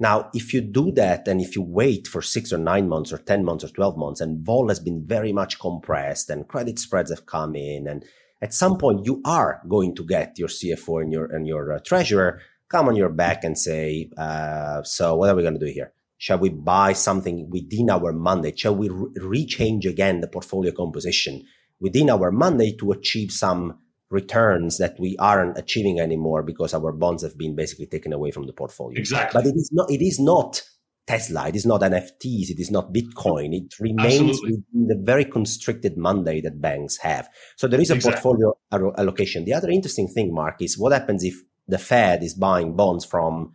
Now, 0.00 0.30
if 0.32 0.54
you 0.54 0.62
do 0.62 0.90
that 0.92 1.28
and 1.28 1.42
if 1.42 1.54
you 1.54 1.62
wait 1.62 2.08
for 2.08 2.22
six 2.22 2.54
or 2.54 2.58
nine 2.58 2.88
months 2.88 3.12
or 3.12 3.18
10 3.18 3.44
months 3.44 3.64
or 3.64 3.68
12 3.68 3.98
months 3.98 4.20
and 4.22 4.44
vol 4.44 4.68
has 4.68 4.80
been 4.80 5.06
very 5.06 5.30
much 5.30 5.60
compressed 5.60 6.30
and 6.30 6.48
credit 6.48 6.78
spreads 6.78 7.10
have 7.10 7.26
come 7.26 7.54
in 7.54 7.86
and 7.86 8.04
at 8.42 8.54
some 8.54 8.78
point 8.78 9.04
you 9.04 9.20
are 9.24 9.60
going 9.68 9.94
to 9.96 10.04
get 10.04 10.38
your 10.38 10.48
CFO 10.48 11.02
and 11.02 11.12
your 11.12 11.26
and 11.26 11.46
your 11.46 11.72
uh, 11.72 11.78
treasurer 11.80 12.40
come 12.70 12.88
on 12.88 12.96
your 12.96 13.10
back 13.10 13.44
and 13.44 13.58
say, 13.58 14.08
uh, 14.16 14.82
so 14.84 15.16
what 15.16 15.28
are 15.28 15.34
we 15.34 15.42
going 15.42 15.58
to 15.58 15.66
do 15.66 15.70
here? 15.70 15.92
Shall 16.18 16.38
we 16.38 16.50
buy 16.50 16.92
something 16.92 17.50
within 17.50 17.90
our 17.90 18.12
mandate? 18.12 18.58
Shall 18.58 18.76
we 18.76 18.88
re- 18.88 19.10
rechange 19.18 19.84
again 19.84 20.20
the 20.20 20.28
portfolio 20.28 20.70
composition 20.72 21.44
within 21.80 22.08
our 22.08 22.30
mandate 22.30 22.78
to 22.78 22.92
achieve 22.92 23.32
some 23.32 23.78
returns 24.08 24.78
that 24.78 24.98
we 25.00 25.16
aren't 25.18 25.58
achieving 25.58 25.98
anymore 25.98 26.42
because 26.42 26.74
our 26.74 26.92
bonds 26.92 27.22
have 27.22 27.36
been 27.36 27.56
basically 27.56 27.86
taken 27.86 28.12
away 28.12 28.30
from 28.30 28.46
the 28.46 28.52
portfolio? 28.52 28.98
Exactly. 28.98 29.40
But 29.40 29.48
it 29.48 29.56
is 29.56 29.70
not. 29.72 29.90
It 29.90 30.02
is 30.02 30.20
not 30.20 30.62
Tesla. 31.10 31.48
It 31.48 31.56
is 31.56 31.66
not 31.66 31.80
NFTs. 31.80 32.50
It 32.50 32.60
is 32.60 32.70
not 32.70 32.92
Bitcoin. 32.92 33.52
It 33.52 33.74
remains 33.80 34.36
Absolutely. 34.36 34.50
within 34.72 34.86
the 34.86 35.02
very 35.02 35.24
constricted 35.24 35.96
mandate 35.96 36.44
that 36.44 36.60
banks 36.60 36.98
have. 36.98 37.28
So 37.56 37.66
there 37.66 37.80
is 37.80 37.90
a 37.90 37.96
exactly. 37.96 38.22
portfolio 38.22 38.54
allocation. 38.96 39.44
The 39.44 39.54
other 39.54 39.70
interesting 39.70 40.06
thing, 40.06 40.32
Mark, 40.32 40.62
is 40.62 40.78
what 40.78 40.92
happens 40.92 41.24
if 41.24 41.34
the 41.66 41.78
Fed 41.78 42.22
is 42.22 42.34
buying 42.34 42.76
bonds 42.76 43.04
from 43.04 43.54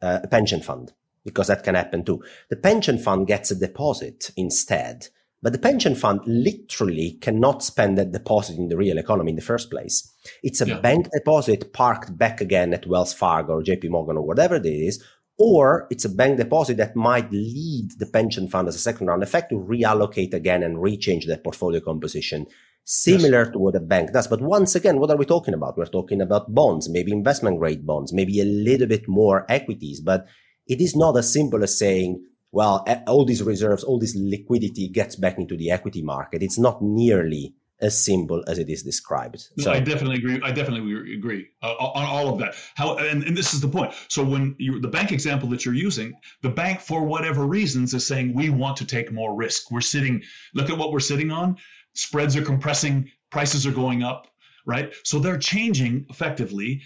uh, 0.00 0.20
a 0.22 0.28
pension 0.28 0.62
fund, 0.62 0.94
because 1.26 1.48
that 1.48 1.62
can 1.62 1.74
happen 1.74 2.04
too. 2.04 2.22
The 2.48 2.56
pension 2.56 2.98
fund 2.98 3.26
gets 3.26 3.50
a 3.50 3.54
deposit 3.54 4.30
instead, 4.34 5.08
but 5.42 5.52
the 5.52 5.58
pension 5.58 5.94
fund 5.94 6.20
literally 6.26 7.18
cannot 7.20 7.62
spend 7.62 7.98
that 7.98 8.12
deposit 8.12 8.56
in 8.56 8.68
the 8.68 8.78
real 8.78 8.96
economy 8.96 9.32
in 9.32 9.36
the 9.36 9.42
first 9.42 9.70
place. 9.70 10.10
It's 10.42 10.62
a 10.62 10.68
yeah. 10.68 10.80
bank 10.80 11.08
deposit 11.12 11.74
parked 11.74 12.16
back 12.16 12.40
again 12.40 12.72
at 12.72 12.86
Wells 12.86 13.12
Fargo 13.12 13.54
or 13.54 13.62
JP 13.62 13.90
Morgan 13.90 14.16
or 14.16 14.26
whatever 14.26 14.56
it 14.56 14.66
is, 14.66 15.04
or 15.38 15.86
it's 15.90 16.04
a 16.04 16.08
bank 16.08 16.36
deposit 16.36 16.76
that 16.76 16.96
might 16.96 17.30
lead 17.30 17.92
the 17.98 18.06
pension 18.06 18.48
fund 18.48 18.68
as 18.68 18.74
a 18.74 18.80
second 18.80 19.06
round 19.06 19.22
effect 19.22 19.50
to 19.50 19.56
reallocate 19.56 20.34
again 20.34 20.62
and 20.62 20.78
rechange 20.78 21.26
their 21.26 21.38
portfolio 21.38 21.80
composition 21.80 22.46
similar 22.84 23.44
yes. 23.44 23.52
to 23.52 23.58
what 23.58 23.76
a 23.76 23.80
bank 23.80 24.12
does. 24.12 24.26
But 24.26 24.40
once 24.40 24.74
again, 24.74 24.98
what 24.98 25.10
are 25.10 25.16
we 25.16 25.26
talking 25.26 25.54
about? 25.54 25.76
We're 25.76 25.86
talking 25.86 26.20
about 26.20 26.54
bonds, 26.54 26.88
maybe 26.88 27.12
investment 27.12 27.58
grade 27.58 27.86
bonds, 27.86 28.12
maybe 28.12 28.40
a 28.40 28.44
little 28.44 28.86
bit 28.86 29.06
more 29.06 29.44
equities, 29.48 30.00
but 30.00 30.26
it 30.66 30.80
is 30.80 30.96
not 30.96 31.16
as 31.16 31.30
simple 31.30 31.62
as 31.62 31.78
saying, 31.78 32.24
well, 32.50 32.84
all 33.06 33.26
these 33.26 33.42
reserves, 33.42 33.84
all 33.84 33.98
this 33.98 34.16
liquidity 34.16 34.88
gets 34.88 35.16
back 35.16 35.38
into 35.38 35.54
the 35.54 35.70
equity 35.70 36.02
market. 36.02 36.42
It's 36.42 36.58
not 36.58 36.82
nearly 36.82 37.54
as 37.80 38.02
simple 38.02 38.42
as 38.48 38.58
it 38.58 38.68
is 38.68 38.82
described. 38.82 39.48
No, 39.56 39.64
so 39.64 39.72
I 39.72 39.80
definitely 39.80 40.16
agree. 40.16 40.40
I 40.42 40.50
definitely 40.50 41.14
agree 41.14 41.48
uh, 41.62 41.74
on 41.74 42.04
all 42.04 42.32
of 42.32 42.38
that. 42.40 42.54
How 42.74 42.96
and, 42.96 43.22
and 43.22 43.36
this 43.36 43.54
is 43.54 43.60
the 43.60 43.68
point. 43.68 43.94
So 44.08 44.24
when 44.24 44.56
you 44.58 44.80
the 44.80 44.88
bank 44.88 45.12
example 45.12 45.48
that 45.50 45.64
you're 45.64 45.74
using, 45.74 46.14
the 46.42 46.50
bank 46.50 46.80
for 46.80 47.04
whatever 47.04 47.46
reasons 47.46 47.94
is 47.94 48.06
saying 48.06 48.34
we 48.34 48.50
want 48.50 48.76
to 48.78 48.84
take 48.84 49.12
more 49.12 49.34
risk. 49.34 49.70
We're 49.70 49.80
sitting. 49.80 50.22
Look 50.54 50.70
at 50.70 50.78
what 50.78 50.92
we're 50.92 51.00
sitting 51.00 51.30
on. 51.30 51.56
Spreads 51.94 52.36
are 52.36 52.42
compressing. 52.42 53.10
Prices 53.30 53.66
are 53.66 53.72
going 53.72 54.02
up. 54.02 54.26
Right. 54.66 54.92
So 55.04 55.18
they're 55.18 55.38
changing 55.38 56.06
effectively 56.10 56.82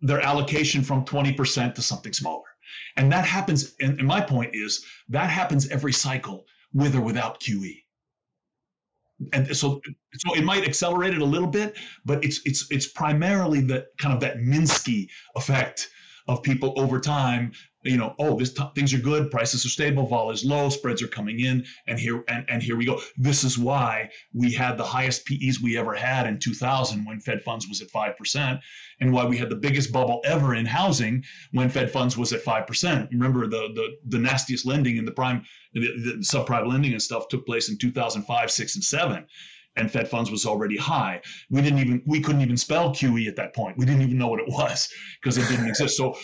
their 0.00 0.20
allocation 0.20 0.82
from 0.82 1.04
20% 1.04 1.74
to 1.74 1.82
something 1.82 2.12
smaller. 2.12 2.44
And 2.96 3.12
that 3.12 3.24
happens. 3.24 3.74
And, 3.80 3.98
and 3.98 4.06
my 4.06 4.20
point 4.20 4.54
is 4.54 4.84
that 5.08 5.28
happens 5.28 5.68
every 5.68 5.92
cycle 5.92 6.46
with 6.72 6.94
or 6.94 7.00
without 7.00 7.40
QE 7.40 7.82
and 9.32 9.54
so 9.56 9.80
so 10.14 10.34
it 10.34 10.44
might 10.44 10.66
accelerate 10.66 11.14
it 11.14 11.20
a 11.20 11.24
little 11.24 11.48
bit, 11.48 11.76
but 12.04 12.24
it's 12.24 12.40
it's 12.44 12.66
it's 12.70 12.88
primarily 12.88 13.60
that 13.62 13.86
kind 13.98 14.14
of 14.14 14.20
that 14.20 14.38
Minsky 14.38 15.08
effect 15.36 15.90
of 16.28 16.42
people 16.42 16.74
over 16.76 17.00
time 17.00 17.52
you 17.82 17.96
know, 17.96 18.14
oh, 18.18 18.36
this 18.36 18.52
t- 18.52 18.70
things 18.74 18.92
are 18.92 18.98
good, 18.98 19.30
prices 19.30 19.64
are 19.64 19.70
stable, 19.70 20.06
vol 20.06 20.30
is 20.30 20.44
low, 20.44 20.68
spreads 20.68 21.02
are 21.02 21.08
coming 21.08 21.40
in, 21.40 21.64
and 21.86 21.98
here 21.98 22.22
and, 22.28 22.44
and 22.48 22.62
here 22.62 22.76
we 22.76 22.84
go. 22.84 23.00
This 23.16 23.42
is 23.42 23.56
why 23.56 24.10
we 24.34 24.52
had 24.52 24.76
the 24.76 24.84
highest 24.84 25.24
PEs 25.26 25.60
we 25.62 25.78
ever 25.78 25.94
had 25.94 26.26
in 26.26 26.38
2000 26.38 27.04
when 27.04 27.20
Fed 27.20 27.42
funds 27.42 27.66
was 27.68 27.80
at 27.80 27.90
five 27.90 28.16
percent, 28.18 28.60
and 29.00 29.12
why 29.12 29.24
we 29.24 29.38
had 29.38 29.48
the 29.48 29.56
biggest 29.56 29.92
bubble 29.92 30.20
ever 30.24 30.54
in 30.54 30.66
housing 30.66 31.24
when 31.52 31.70
Fed 31.70 31.90
funds 31.90 32.18
was 32.18 32.32
at 32.32 32.42
five 32.42 32.66
percent. 32.66 33.08
Remember 33.12 33.46
the 33.46 33.68
the 33.74 33.96
the 34.06 34.18
nastiest 34.18 34.66
lending 34.66 34.96
in 34.96 35.06
the 35.06 35.12
prime, 35.12 35.44
the, 35.72 35.80
the 35.80 36.12
subprime 36.18 36.66
lending 36.66 36.92
and 36.92 37.02
stuff 37.02 37.28
took 37.28 37.46
place 37.46 37.70
in 37.70 37.78
2005, 37.78 38.50
six, 38.50 38.74
and 38.74 38.84
seven 38.84 39.26
and 39.76 39.90
Fed 39.90 40.08
funds 40.08 40.32
was 40.32 40.46
already 40.46 40.76
high. 40.76 41.20
We 41.48 41.62
didn't 41.62 41.78
even 41.78 42.02
we 42.04 42.20
couldn't 42.20 42.42
even 42.42 42.56
spell 42.56 42.90
QE 42.90 43.26
at 43.28 43.36
that 43.36 43.54
point. 43.54 43.78
We 43.78 43.86
didn't 43.86 44.02
even 44.02 44.18
know 44.18 44.28
what 44.28 44.40
it 44.40 44.48
was 44.48 44.88
because 45.22 45.38
it 45.38 45.48
didn't 45.48 45.68
exist. 45.68 45.96
So 45.96 46.16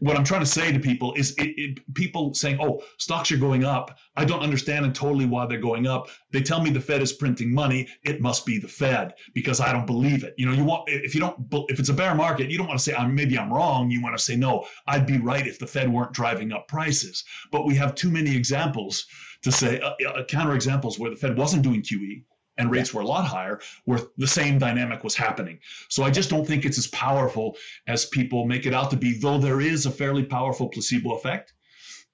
what 0.00 0.16
I'm 0.16 0.24
trying 0.24 0.40
to 0.40 0.46
say 0.46 0.72
to 0.72 0.80
people 0.80 1.14
is 1.14 1.32
it, 1.38 1.54
it, 1.56 1.94
people 1.94 2.34
saying, 2.34 2.58
oh, 2.60 2.82
stocks 2.98 3.30
are 3.30 3.36
going 3.36 3.64
up. 3.64 3.96
I 4.16 4.24
don't 4.24 4.40
understand 4.42 4.84
and 4.84 4.94
totally 4.94 5.26
why 5.26 5.46
they're 5.46 5.58
going 5.58 5.86
up. 5.86 6.08
They 6.32 6.42
tell 6.42 6.60
me 6.60 6.70
the 6.70 6.80
Fed 6.80 7.00
is 7.00 7.12
printing 7.12 7.54
money. 7.54 7.88
It 8.02 8.20
must 8.20 8.44
be 8.44 8.58
the 8.58 8.68
Fed 8.68 9.14
because 9.34 9.60
I 9.60 9.72
don't 9.72 9.86
believe 9.86 10.24
it. 10.24 10.34
You 10.36 10.46
know, 10.46 10.52
you 10.52 10.64
want, 10.64 10.88
if 10.88 11.14
you 11.14 11.20
don't, 11.20 11.36
if 11.68 11.78
it's 11.78 11.88
a 11.88 11.94
bear 11.94 12.14
market, 12.14 12.50
you 12.50 12.58
don't 12.58 12.66
want 12.66 12.78
to 12.78 12.84
say, 12.84 12.94
I'm, 12.94 13.14
maybe 13.14 13.38
I'm 13.38 13.52
wrong. 13.52 13.90
You 13.90 14.02
want 14.02 14.16
to 14.16 14.22
say, 14.22 14.36
no, 14.36 14.66
I'd 14.86 15.06
be 15.06 15.18
right 15.18 15.46
if 15.46 15.58
the 15.58 15.66
Fed 15.66 15.92
weren't 15.92 16.12
driving 16.12 16.52
up 16.52 16.66
prices. 16.66 17.24
But 17.52 17.64
we 17.64 17.76
have 17.76 17.94
too 17.94 18.10
many 18.10 18.36
examples 18.36 19.06
to 19.42 19.52
say, 19.52 19.80
uh, 19.80 19.92
uh, 20.08 20.24
counter 20.24 20.54
examples 20.54 20.98
where 20.98 21.10
the 21.10 21.16
Fed 21.16 21.36
wasn't 21.36 21.62
doing 21.62 21.82
QE 21.82 22.24
and 22.56 22.70
rates 22.70 22.94
were 22.94 23.02
a 23.02 23.06
lot 23.06 23.24
higher, 23.24 23.60
where 23.84 24.00
the 24.16 24.26
same 24.26 24.58
dynamic 24.58 25.02
was 25.02 25.14
happening. 25.14 25.58
So 25.88 26.04
I 26.04 26.10
just 26.10 26.30
don't 26.30 26.46
think 26.46 26.64
it's 26.64 26.78
as 26.78 26.86
powerful 26.88 27.56
as 27.86 28.06
people 28.06 28.46
make 28.46 28.66
it 28.66 28.74
out 28.74 28.90
to 28.90 28.96
be, 28.96 29.18
though 29.18 29.38
there 29.38 29.60
is 29.60 29.86
a 29.86 29.90
fairly 29.90 30.24
powerful 30.24 30.68
placebo 30.68 31.14
effect 31.14 31.52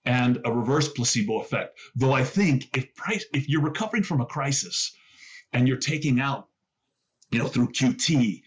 and 0.04 0.40
a 0.44 0.52
reverse 0.52 0.88
placebo 0.88 1.40
effect. 1.40 1.78
Though 1.94 2.12
I 2.12 2.24
think 2.24 2.76
if 2.76 2.94
price, 2.94 3.24
if 3.34 3.48
you're 3.48 3.62
recovering 3.62 4.02
from 4.02 4.20
a 4.20 4.26
crisis 4.26 4.96
and 5.52 5.68
you're 5.68 5.76
taking 5.76 6.20
out, 6.20 6.48
you 7.30 7.38
know, 7.38 7.48
through 7.48 7.68
QT, 7.72 8.42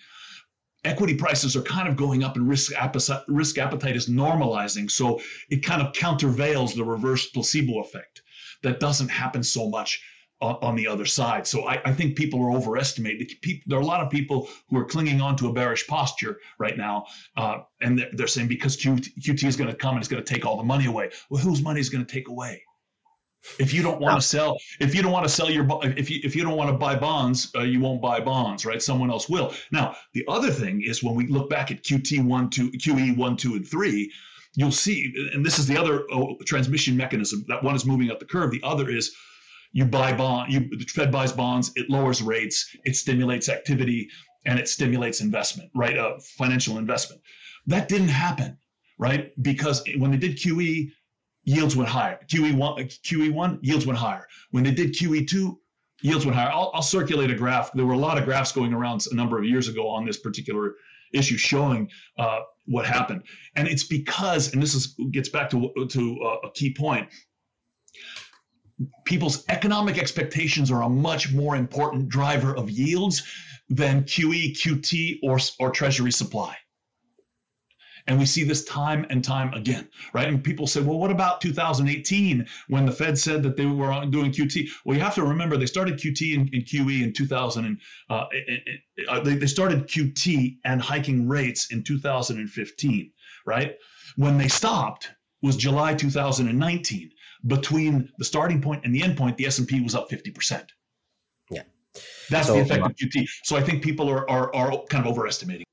equity 0.83 1.15
prices 1.15 1.55
are 1.55 1.61
kind 1.61 1.87
of 1.87 1.95
going 1.95 2.23
up 2.23 2.35
and 2.35 2.49
risk 2.49 2.73
appetite, 2.73 3.21
risk 3.27 3.57
appetite 3.57 3.95
is 3.95 4.09
normalizing. 4.09 4.89
So 4.89 5.21
it 5.49 5.63
kind 5.63 5.81
of 5.81 5.93
countervails 5.93 6.73
the 6.73 6.83
reverse 6.83 7.27
placebo 7.27 7.81
effect 7.81 8.23
that 8.63 8.79
doesn't 8.79 9.09
happen 9.09 9.43
so 9.43 9.69
much 9.69 10.01
on 10.43 10.75
the 10.75 10.87
other 10.87 11.05
side. 11.05 11.47
So 11.47 11.67
I, 11.67 11.81
I 11.85 11.93
think 11.93 12.15
people 12.15 12.41
are 12.41 12.51
overestimating. 12.51 13.27
People, 13.41 13.63
there 13.67 13.77
are 13.77 13.81
a 13.81 13.85
lot 13.85 14.01
of 14.01 14.09
people 14.09 14.49
who 14.69 14.77
are 14.77 14.85
clinging 14.85 15.21
on 15.21 15.35
to 15.37 15.47
a 15.47 15.53
bearish 15.53 15.87
posture 15.87 16.39
right 16.59 16.77
now, 16.77 17.05
uh, 17.37 17.59
and 17.81 17.97
they're, 17.97 18.09
they're, 18.13 18.27
saying 18.27 18.47
because 18.47 18.77
QT, 18.77 19.09
QT 19.21 19.43
is 19.43 19.55
going 19.55 19.69
to 19.69 19.75
come 19.75 19.95
and 19.95 20.01
it's 20.01 20.07
going 20.07 20.23
to 20.23 20.33
take 20.33 20.45
all 20.45 20.57
the 20.57 20.63
money 20.63 20.85
away. 20.85 21.11
Well, 21.29 21.41
whose 21.41 21.61
money 21.61 21.79
is 21.79 21.89
going 21.89 22.05
to 22.05 22.11
take 22.11 22.27
away? 22.27 22.63
If 23.59 23.73
you 23.73 23.83
don't 23.83 23.99
want 23.99 24.19
to 24.21 24.25
sell, 24.25 24.57
if 24.79 24.95
you 24.95 25.01
don't 25.01 25.11
want 25.11 25.25
to 25.25 25.29
sell 25.29 25.49
your, 25.49 25.67
if 25.83 26.09
you 26.09 26.21
if 26.23 26.33
you 26.33 26.43
don't 26.43 26.55
want 26.55 26.69
to 26.69 26.77
buy 26.77 26.95
bonds, 26.95 27.51
uh, 27.55 27.63
you 27.63 27.81
won't 27.81 28.01
buy 28.01 28.21
bonds, 28.21 28.65
right? 28.65 28.81
Someone 28.81 29.11
else 29.11 29.27
will. 29.27 29.53
Now, 29.69 29.97
the 30.13 30.23
other 30.29 30.49
thing 30.49 30.81
is 30.81 31.03
when 31.03 31.13
we 31.13 31.27
look 31.27 31.49
back 31.49 31.69
at 31.69 31.83
QT 31.83 32.23
one, 32.25 32.49
two, 32.49 32.71
QE 32.71 33.17
one, 33.17 33.35
two, 33.35 33.55
and 33.55 33.67
three, 33.67 34.13
you'll 34.55 34.71
see, 34.71 35.13
and 35.33 35.45
this 35.45 35.59
is 35.59 35.67
the 35.67 35.77
other 35.77 36.05
oh, 36.09 36.37
transmission 36.45 36.95
mechanism. 36.95 37.43
That 37.49 37.63
one 37.63 37.75
is 37.75 37.85
moving 37.85 38.09
up 38.09 38.19
the 38.19 38.25
curve. 38.25 38.51
The 38.51 38.63
other 38.63 38.89
is 38.89 39.13
you 39.73 39.85
buy 39.85 40.13
bond, 40.13 40.53
you 40.53 40.69
the 40.69 40.85
Fed 40.85 41.11
buys 41.11 41.33
bonds, 41.33 41.71
it 41.75 41.89
lowers 41.89 42.21
rates, 42.21 42.75
it 42.85 42.95
stimulates 42.95 43.49
activity, 43.49 44.09
and 44.45 44.59
it 44.59 44.69
stimulates 44.69 45.19
investment, 45.19 45.71
right? 45.75 45.97
Uh, 45.97 46.19
financial 46.19 46.77
investment. 46.77 47.21
That 47.65 47.89
didn't 47.89 48.09
happen, 48.09 48.57
right? 48.99 49.31
Because 49.41 49.83
when 49.97 50.11
they 50.11 50.17
did 50.17 50.37
QE, 50.37 50.91
yields 51.43 51.75
went 51.75 51.89
higher. 51.89 52.19
QE 52.27 52.55
one, 52.55 52.75
QE 52.85 53.33
one, 53.33 53.59
yields 53.61 53.85
went 53.85 53.97
higher. 53.99 54.27
When 54.51 54.63
they 54.63 54.71
did 54.71 54.93
QE 54.93 55.27
two, 55.27 55.59
yields 56.01 56.25
went 56.25 56.37
higher. 56.37 56.51
I'll, 56.51 56.71
I'll 56.75 56.83
circulate 56.83 57.31
a 57.31 57.35
graph. 57.35 57.71
There 57.73 57.85
were 57.85 57.93
a 57.93 57.97
lot 57.97 58.17
of 58.17 58.25
graphs 58.25 58.51
going 58.51 58.73
around 58.73 59.05
a 59.11 59.15
number 59.15 59.39
of 59.39 59.45
years 59.45 59.67
ago 59.67 59.89
on 59.89 60.05
this 60.05 60.17
particular 60.17 60.75
issue 61.13 61.37
showing 61.37 61.89
uh, 62.19 62.41
what 62.65 62.85
happened. 62.85 63.23
And 63.55 63.67
it's 63.67 63.83
because, 63.83 64.53
and 64.53 64.61
this 64.61 64.75
is 64.75 64.95
gets 65.11 65.29
back 65.29 65.49
to 65.49 65.73
to 65.89 66.21
uh, 66.23 66.47
a 66.47 66.51
key 66.51 66.73
point 66.73 67.09
people's 69.05 69.45
economic 69.49 69.97
expectations 69.97 70.71
are 70.71 70.83
a 70.83 70.89
much 70.89 71.31
more 71.31 71.55
important 71.55 72.09
driver 72.09 72.55
of 72.55 72.69
yields 72.69 73.23
than 73.69 74.03
QE, 74.03 74.51
QT, 74.53 75.19
or, 75.23 75.39
or 75.59 75.71
Treasury 75.71 76.11
supply. 76.11 76.55
And 78.05 78.19
we 78.19 78.25
see 78.25 78.43
this 78.43 78.65
time 78.65 79.05
and 79.09 79.23
time 79.23 79.53
again, 79.53 79.87
right? 80.13 80.27
And 80.27 80.43
people 80.43 80.67
say, 80.67 80.81
well, 80.81 80.99
what 80.99 81.09
about 81.09 81.39
2018 81.39 82.45
when 82.67 82.85
the 82.85 82.91
Fed 82.91 83.17
said 83.17 83.43
that 83.43 83.55
they 83.55 83.65
were 83.65 84.05
doing 84.07 84.31
QT? 84.31 84.67
Well, 84.83 84.97
you 84.97 85.03
have 85.03 85.15
to 85.15 85.23
remember 85.23 85.55
they 85.55 85.65
started 85.65 85.97
QT 85.97 86.35
and, 86.35 86.49
and 86.53 86.65
QE 86.65 87.01
in 87.01 87.13
2000. 87.13 87.65
And, 87.65 87.79
uh, 88.09 88.25
uh, 89.07 89.21
they, 89.21 89.35
they 89.35 89.47
started 89.47 89.87
QT 89.87 90.57
and 90.65 90.81
hiking 90.81 91.29
rates 91.29 91.71
in 91.71 91.83
2015, 91.83 93.11
right? 93.45 93.75
When 94.17 94.37
they 94.37 94.49
stopped 94.49 95.09
was 95.41 95.55
July 95.55 95.93
2019 95.93 97.11
between 97.47 98.09
the 98.17 98.25
starting 98.25 98.61
point 98.61 98.85
and 98.85 98.93
the 98.93 99.03
end 99.03 99.17
point, 99.17 99.37
the 99.37 99.45
S&P 99.45 99.81
was 99.81 99.95
up 99.95 100.09
50%. 100.09 100.65
Yeah. 101.49 101.63
That's 102.29 102.47
so, 102.47 102.53
the 102.53 102.61
effect 102.61 102.85
of 102.85 102.95
QT. 102.95 103.27
So 103.43 103.55
I 103.55 103.61
think 103.61 103.83
people 103.83 104.09
are, 104.09 104.29
are, 104.29 104.53
are 104.55 104.83
kind 104.89 105.05
of 105.05 105.11
overestimating. 105.11 105.65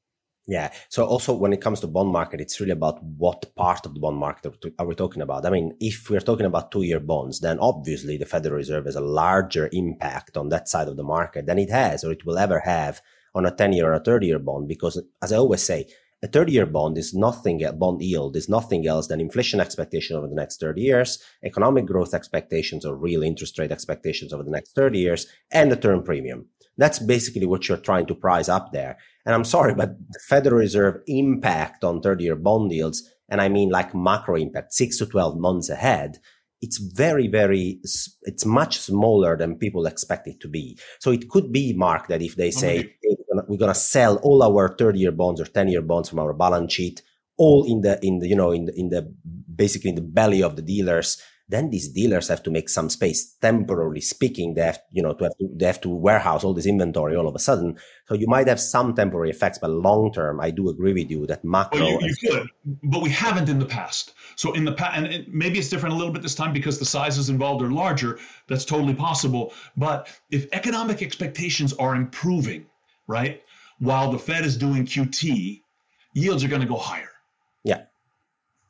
Yeah. 0.46 0.72
So 0.88 1.04
also 1.06 1.32
when 1.32 1.52
it 1.52 1.60
comes 1.60 1.78
to 1.80 1.86
bond 1.86 2.10
market, 2.10 2.40
it's 2.40 2.58
really 2.58 2.72
about 2.72 3.00
what 3.04 3.54
part 3.54 3.86
of 3.86 3.94
the 3.94 4.00
bond 4.00 4.16
market 4.16 4.52
are 4.80 4.86
we 4.86 4.96
talking 4.96 5.22
about? 5.22 5.46
I 5.46 5.50
mean, 5.50 5.76
if 5.78 6.10
we're 6.10 6.18
talking 6.18 6.46
about 6.46 6.72
two 6.72 6.82
year 6.82 6.98
bonds, 6.98 7.38
then 7.38 7.60
obviously 7.60 8.16
the 8.16 8.26
Federal 8.26 8.56
Reserve 8.56 8.86
has 8.86 8.96
a 8.96 9.00
larger 9.00 9.68
impact 9.72 10.36
on 10.36 10.48
that 10.48 10.68
side 10.68 10.88
of 10.88 10.96
the 10.96 11.04
market 11.04 11.46
than 11.46 11.58
it 11.58 11.70
has 11.70 12.02
or 12.02 12.10
it 12.10 12.26
will 12.26 12.36
ever 12.36 12.58
have 12.58 13.00
on 13.32 13.46
a 13.46 13.54
10 13.54 13.74
year 13.74 13.92
or 13.92 13.94
a 13.94 14.00
30 14.02 14.26
year 14.26 14.40
bond. 14.40 14.66
Because 14.66 15.00
as 15.22 15.32
I 15.32 15.36
always 15.36 15.62
say, 15.62 15.86
a 16.22 16.26
30 16.26 16.52
year 16.52 16.66
bond 16.66 16.98
is 16.98 17.14
nothing, 17.14 17.62
a 17.64 17.72
bond 17.72 18.02
yield 18.02 18.36
is 18.36 18.48
nothing 18.48 18.86
else 18.86 19.06
than 19.06 19.20
inflation 19.20 19.60
expectation 19.60 20.16
over 20.16 20.28
the 20.28 20.34
next 20.34 20.60
30 20.60 20.80
years, 20.80 21.22
economic 21.44 21.86
growth 21.86 22.12
expectations 22.12 22.84
or 22.84 22.94
real 22.94 23.22
interest 23.22 23.58
rate 23.58 23.72
expectations 23.72 24.32
over 24.32 24.42
the 24.42 24.50
next 24.50 24.74
30 24.74 24.98
years, 24.98 25.26
and 25.50 25.72
the 25.72 25.76
term 25.76 26.02
premium. 26.02 26.46
That's 26.76 26.98
basically 26.98 27.46
what 27.46 27.68
you're 27.68 27.78
trying 27.78 28.06
to 28.06 28.14
price 28.14 28.48
up 28.48 28.72
there. 28.72 28.98
And 29.24 29.34
I'm 29.34 29.44
sorry, 29.44 29.74
but 29.74 29.96
the 30.10 30.20
Federal 30.28 30.58
Reserve 30.58 31.02
impact 31.06 31.84
on 31.84 32.00
30 32.02 32.24
year 32.24 32.36
bond 32.36 32.70
yields, 32.72 33.08
and 33.28 33.40
I 33.40 33.48
mean 33.48 33.70
like 33.70 33.94
macro 33.94 34.36
impact, 34.36 34.74
six 34.74 34.98
to 34.98 35.06
12 35.06 35.38
months 35.38 35.70
ahead, 35.70 36.18
it's 36.62 36.76
very, 36.76 37.26
very, 37.26 37.80
it's 37.82 38.44
much 38.44 38.78
smaller 38.78 39.36
than 39.36 39.56
people 39.56 39.86
expect 39.86 40.26
it 40.26 40.40
to 40.40 40.48
be. 40.48 40.78
So 40.98 41.10
it 41.10 41.30
could 41.30 41.52
be, 41.52 41.72
Mark, 41.72 42.08
that 42.08 42.20
if 42.20 42.36
they 42.36 42.50
say 42.50 42.80
okay. 42.80 42.94
hey, 43.02 43.16
we're 43.50 43.58
going 43.58 43.72
to 43.72 43.78
sell 43.78 44.16
all 44.18 44.44
our 44.44 44.76
30 44.76 45.00
year 45.00 45.10
bonds 45.10 45.40
or 45.40 45.44
10 45.44 45.68
year 45.68 45.82
bonds 45.82 46.08
from 46.08 46.20
our 46.20 46.32
balance 46.32 46.72
sheet, 46.72 47.02
all 47.36 47.64
in 47.64 47.80
the, 47.80 47.98
in 48.06 48.20
the, 48.20 48.28
you 48.28 48.36
know, 48.36 48.52
in 48.52 48.66
the, 48.66 48.78
in 48.78 48.90
the, 48.90 49.12
basically 49.54 49.90
in 49.90 49.96
the 49.96 50.02
belly 50.02 50.40
of 50.40 50.54
the 50.54 50.62
dealers, 50.62 51.20
then 51.50 51.68
these 51.70 51.88
dealers 51.88 52.28
have 52.28 52.44
to 52.44 52.50
make 52.50 52.68
some 52.68 52.88
space. 52.88 53.34
Temporarily 53.42 54.00
speaking 54.00 54.54
they 54.54 54.62
have 54.62 54.78
you 54.92 55.02
know 55.02 55.12
to 55.14 55.24
have 55.24 55.36
to 55.38 55.48
they 55.56 55.66
have 55.66 55.80
to 55.80 55.88
warehouse 55.88 56.44
all 56.44 56.54
this 56.54 56.66
inventory 56.66 57.16
all 57.16 57.26
of 57.26 57.34
a 57.34 57.40
sudden. 57.40 57.76
So 58.06 58.14
you 58.14 58.28
might 58.28 58.46
have 58.46 58.60
some 58.60 58.94
temporary 58.94 59.30
effects 59.30 59.58
but 59.58 59.70
long 59.70 60.12
term 60.12 60.40
i 60.40 60.50
do 60.50 60.68
agree 60.68 60.92
with 60.92 61.10
you 61.10 61.26
that 61.26 61.44
macro 61.44 61.80
well, 61.80 62.02
you, 62.02 62.14
you 62.22 62.30
could 62.30 62.48
but 62.84 63.02
we 63.02 63.10
haven't 63.10 63.48
in 63.48 63.58
the 63.58 63.66
past. 63.66 64.14
So 64.36 64.52
in 64.52 64.64
the 64.64 64.72
past 64.72 64.96
and 64.96 65.06
it, 65.06 65.34
maybe 65.34 65.58
it's 65.58 65.68
different 65.68 65.94
a 65.94 65.98
little 65.98 66.12
bit 66.12 66.22
this 66.22 66.34
time 66.34 66.52
because 66.52 66.78
the 66.78 66.84
sizes 66.84 67.28
involved 67.28 67.62
are 67.62 67.70
larger. 67.70 68.18
That's 68.46 68.64
totally 68.64 68.94
possible. 68.94 69.52
But 69.76 70.08
if 70.30 70.46
economic 70.52 71.02
expectations 71.02 71.72
are 71.74 71.96
improving 71.96 72.66
right? 73.10 73.42
While 73.80 74.12
the 74.12 74.18
fed 74.18 74.44
is 74.44 74.56
doing 74.56 74.86
qt 74.86 75.62
yields 76.14 76.44
are 76.44 76.48
going 76.48 76.62
to 76.62 76.68
go 76.68 76.76
higher. 76.76 77.10
Yeah. 77.64 77.82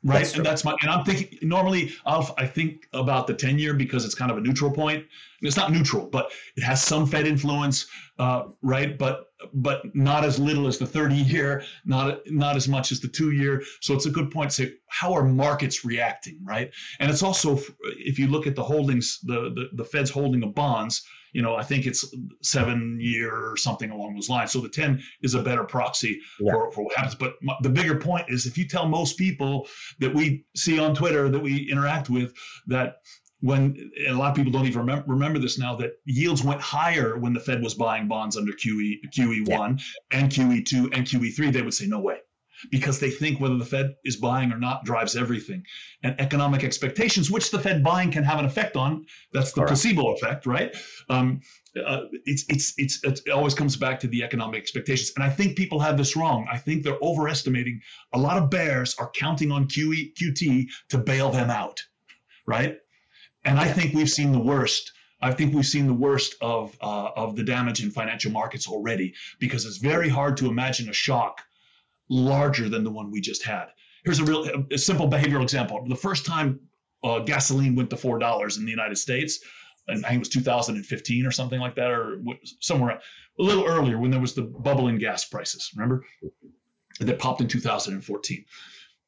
Right? 0.03 0.19
That's 0.19 0.35
and 0.35 0.45
that's 0.45 0.65
my 0.65 0.75
and 0.81 0.89
i'm 0.89 1.05
thinking 1.05 1.37
normally 1.47 1.93
I'll, 2.07 2.33
i 2.37 2.47
think 2.47 2.87
about 2.91 3.27
the 3.27 3.35
10 3.35 3.59
year 3.59 3.75
because 3.75 4.03
it's 4.03 4.15
kind 4.15 4.31
of 4.31 4.37
a 4.37 4.41
neutral 4.41 4.71
point. 4.71 5.05
It's 5.41 5.55
not 5.55 5.71
neutral 5.71 6.07
but 6.07 6.31
it 6.55 6.63
has 6.63 6.83
some 6.83 7.05
fed 7.05 7.27
influence 7.27 7.85
uh, 8.17 8.43
right? 8.61 8.97
But 8.97 9.27
but 9.53 9.95
not 9.95 10.23
as 10.23 10.37
little 10.37 10.67
as 10.67 10.77
the 10.77 10.85
30 10.85 11.15
year 11.15 11.63
not 11.85 12.21
not 12.27 12.55
as 12.55 12.67
much 12.67 12.91
as 12.91 12.99
the 12.99 13.07
two 13.07 13.31
year 13.31 13.63
so 13.79 13.93
it's 13.93 14.05
a 14.07 14.11
good 14.11 14.31
point 14.31 14.51
to 14.51 14.55
say 14.55 14.73
how 14.87 15.13
are 15.13 15.23
markets 15.23 15.85
reacting 15.85 16.39
right? 16.43 16.71
And 16.99 17.11
it's 17.11 17.23
also 17.23 17.59
if 17.81 18.17
you 18.17 18.27
look 18.27 18.47
at 18.47 18.55
the 18.55 18.63
holdings 18.63 19.19
the 19.23 19.51
the, 19.57 19.69
the 19.73 19.85
fed's 19.85 20.09
holding 20.09 20.41
of 20.43 20.55
bonds 20.55 21.05
you 21.33 21.41
know, 21.41 21.55
I 21.55 21.63
think 21.63 21.85
it's 21.85 22.13
seven 22.41 22.97
year 22.99 23.33
or 23.33 23.57
something 23.57 23.89
along 23.89 24.15
those 24.15 24.29
lines. 24.29 24.51
So 24.51 24.59
the 24.59 24.69
10 24.69 25.01
is 25.21 25.33
a 25.33 25.41
better 25.41 25.63
proxy 25.63 26.21
yeah. 26.39 26.51
for, 26.51 26.71
for 26.71 26.83
what 26.83 26.95
happens. 26.95 27.15
But 27.15 27.35
my, 27.41 27.55
the 27.61 27.69
bigger 27.69 27.95
point 27.95 28.25
is 28.29 28.45
if 28.45 28.57
you 28.57 28.67
tell 28.67 28.87
most 28.87 29.17
people 29.17 29.67
that 29.99 30.13
we 30.13 30.45
see 30.55 30.79
on 30.79 30.95
Twitter, 30.95 31.29
that 31.29 31.39
we 31.39 31.69
interact 31.71 32.09
with, 32.09 32.33
that 32.67 32.97
when 33.41 33.91
a 34.07 34.13
lot 34.13 34.29
of 34.29 34.35
people 34.35 34.51
don't 34.51 34.67
even 34.67 34.79
remember, 34.79 35.03
remember 35.07 35.39
this 35.39 35.57
now 35.57 35.75
that 35.77 35.93
yields 36.05 36.43
went 36.43 36.61
higher 36.61 37.17
when 37.17 37.33
the 37.33 37.39
Fed 37.39 37.61
was 37.61 37.73
buying 37.73 38.07
bonds 38.07 38.37
under 38.37 38.51
QE 38.51 38.99
QE1 39.15 39.47
yeah. 39.47 40.19
and 40.19 40.31
QE2 40.31 40.95
and 40.95 41.07
QE3, 41.07 41.51
they 41.51 41.61
would 41.61 41.73
say, 41.73 41.87
no 41.87 41.99
way. 41.99 42.17
Because 42.69 42.99
they 42.99 43.09
think 43.09 43.39
whether 43.39 43.57
the 43.57 43.65
Fed 43.65 43.95
is 44.03 44.17
buying 44.17 44.51
or 44.51 44.57
not 44.57 44.85
drives 44.85 45.15
everything. 45.15 45.65
And 46.03 46.19
economic 46.19 46.63
expectations, 46.63 47.31
which 47.31 47.51
the 47.51 47.59
Fed 47.59 47.83
buying 47.83 48.11
can 48.11 48.23
have 48.23 48.39
an 48.39 48.45
effect 48.45 48.75
on, 48.75 49.05
that's 49.33 49.53
the 49.53 49.63
placebo 49.65 50.13
effect, 50.13 50.45
right? 50.45 50.75
Um, 51.09 51.41
uh, 51.83 52.01
it's, 52.25 52.45
it's, 52.49 52.73
it's, 52.77 53.03
it 53.03 53.29
always 53.29 53.53
comes 53.53 53.77
back 53.77 53.99
to 54.01 54.07
the 54.07 54.23
economic 54.23 54.59
expectations. 54.59 55.13
And 55.15 55.23
I 55.23 55.29
think 55.29 55.57
people 55.57 55.79
have 55.79 55.97
this 55.97 56.15
wrong. 56.15 56.47
I 56.51 56.57
think 56.57 56.83
they're 56.83 56.99
overestimating. 57.01 57.81
A 58.13 58.19
lot 58.19 58.37
of 58.37 58.49
bears 58.49 58.95
are 58.99 59.09
counting 59.09 59.51
on 59.51 59.67
QE, 59.67 60.13
QT 60.15 60.67
to 60.89 60.97
bail 60.97 61.31
them 61.31 61.49
out, 61.49 61.81
right? 62.45 62.77
And 63.43 63.59
I 63.59 63.71
think 63.71 63.93
we've 63.93 64.09
seen 64.09 64.31
the 64.31 64.39
worst. 64.39 64.91
I 65.21 65.31
think 65.31 65.53
we've 65.53 65.65
seen 65.65 65.87
the 65.87 65.93
worst 65.93 66.35
of 66.41 66.75
uh, 66.81 67.09
of 67.15 67.35
the 67.35 67.43
damage 67.43 67.83
in 67.83 67.91
financial 67.91 68.31
markets 68.31 68.67
already 68.67 69.13
because 69.39 69.65
it's 69.65 69.77
very 69.77 70.09
hard 70.09 70.37
to 70.37 70.47
imagine 70.47 70.89
a 70.89 70.93
shock 70.93 71.41
larger 72.09 72.69
than 72.69 72.83
the 72.83 72.91
one 72.91 73.11
we 73.11 73.21
just 73.21 73.43
had. 73.43 73.67
Here's 74.03 74.19
a 74.19 74.25
real 74.25 74.65
a 74.71 74.77
simple 74.77 75.09
behavioral 75.09 75.43
example. 75.43 75.85
The 75.87 75.95
first 75.95 76.25
time 76.25 76.59
uh, 77.03 77.19
gasoline 77.19 77.75
went 77.75 77.89
to 77.91 77.97
four 77.97 78.19
dollars 78.19 78.57
in 78.57 78.65
the 78.65 78.71
United 78.71 78.97
States, 78.97 79.39
and 79.87 80.05
I 80.05 80.09
think 80.09 80.17
it 80.17 80.19
was 80.19 80.29
2015 80.29 81.25
or 81.25 81.31
something 81.31 81.59
like 81.59 81.75
that, 81.75 81.91
or 81.91 82.21
somewhere 82.59 82.99
a 83.39 83.43
little 83.43 83.65
earlier 83.65 83.97
when 83.97 84.11
there 84.11 84.19
was 84.19 84.33
the 84.33 84.43
bubble 84.43 84.87
in 84.87 84.97
gas 84.97 85.25
prices. 85.25 85.71
Remember 85.75 86.05
that 86.99 87.19
popped 87.19 87.41
in 87.41 87.47
2014. 87.47 88.45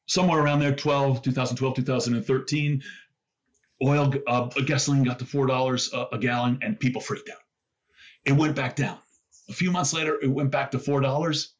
Somewhere 0.06 0.40
around 0.40 0.60
there, 0.60 0.74
12, 0.74 1.22
2012, 1.22 1.76
2013, 1.76 2.82
oil 3.82 4.12
uh, 4.26 4.48
gasoline 4.66 5.02
got 5.02 5.18
to 5.18 5.24
four 5.24 5.46
dollars 5.46 5.92
a 6.12 6.18
gallon, 6.18 6.58
and 6.62 6.78
people 6.78 7.00
freaked 7.00 7.30
out. 7.30 7.38
It 8.24 8.32
went 8.32 8.56
back 8.56 8.76
down. 8.76 8.98
A 9.48 9.52
few 9.52 9.70
months 9.70 9.92
later, 9.92 10.18
it 10.22 10.28
went 10.28 10.50
back 10.50 10.70
to 10.70 10.78
four 10.78 11.00
dollars 11.00 11.54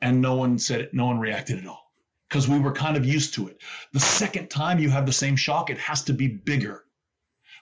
and 0.00 0.20
no 0.20 0.34
one 0.34 0.58
said 0.58 0.80
it, 0.80 0.94
no 0.94 1.06
one 1.06 1.18
reacted 1.18 1.58
at 1.58 1.66
all 1.66 1.92
because 2.28 2.48
we 2.48 2.58
were 2.58 2.72
kind 2.72 2.96
of 2.96 3.04
used 3.04 3.34
to 3.34 3.48
it. 3.48 3.60
The 3.92 4.00
second 4.00 4.48
time 4.48 4.78
you 4.78 4.88
have 4.90 5.06
the 5.06 5.12
same 5.12 5.36
shock, 5.36 5.68
it 5.68 5.78
has 5.78 6.02
to 6.04 6.12
be 6.12 6.28
bigger 6.28 6.84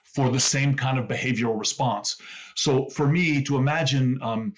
for 0.03 0.29
the 0.29 0.39
same 0.39 0.75
kind 0.75 0.99
of 0.99 1.07
behavioral 1.07 1.59
response. 1.59 2.21
So 2.55 2.87
for 2.89 3.07
me 3.07 3.43
to 3.43 3.57
imagine 3.57 4.19
um, 4.21 4.53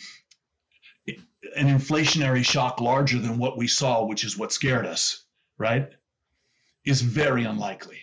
an 1.07 1.67
inflationary 1.67 2.43
shock 2.43 2.79
larger 2.81 3.19
than 3.19 3.37
what 3.37 3.57
we 3.57 3.67
saw, 3.67 4.05
which 4.05 4.23
is 4.23 4.37
what 4.37 4.51
scared 4.51 4.85
us, 4.85 5.23
right, 5.57 5.89
is 6.85 7.01
very 7.01 7.45
unlikely. 7.45 7.99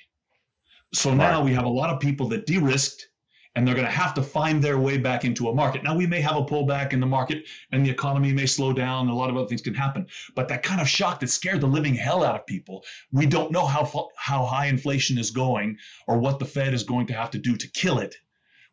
So 0.93 1.15
now 1.15 1.43
we 1.43 1.53
have 1.53 1.65
a 1.65 1.69
lot 1.69 1.91
of 1.91 2.01
people 2.01 2.29
that 2.29 2.47
de-risked 2.47 3.08
and 3.59 3.67
they're 3.67 3.75
going 3.75 3.89
to 3.89 3.93
have 3.93 4.15
to 4.15 4.23
find 4.23 4.63
their 4.63 4.79
way 4.79 4.99
back 4.99 5.25
into 5.25 5.49
a 5.49 5.53
market. 5.53 5.83
Now, 5.83 5.97
we 5.97 6.07
may 6.07 6.21
have 6.21 6.37
a 6.37 6.45
pullback 6.45 6.93
in 6.93 7.01
the 7.01 7.07
market 7.07 7.45
and 7.73 7.85
the 7.85 7.91
economy 7.91 8.33
may 8.33 8.47
slow 8.47 8.73
down. 8.73 9.09
A 9.09 9.15
lot 9.17 9.31
of 9.31 9.37
other 9.37 9.49
things 9.49 9.63
can 9.63 9.75
happen. 9.75 10.07
But 10.37 10.47
that 10.47 10.63
kind 10.63 10.81
of 10.81 10.89
shock 10.89 11.19
that 11.19 11.27
scared 11.27 11.61
the 11.61 11.67
living 11.67 11.97
hell 11.97 12.23
out 12.23 12.37
of 12.37 12.47
people, 12.47 12.85
we 13.11 13.27
don't 13.27 13.51
know 13.51 13.67
how, 13.67 14.11
how 14.17 14.45
high 14.45 14.67
inflation 14.67 15.19
is 15.19 15.33
going 15.33 15.79
or 16.07 16.19
what 16.19 16.39
the 16.39 16.45
Fed 16.45 16.73
is 16.73 16.85
going 16.85 17.09
to 17.09 17.15
have 17.15 17.33
to 17.33 17.39
do 17.39 17.57
to 17.57 17.69
kill 17.69 17.99
it, 17.99 18.15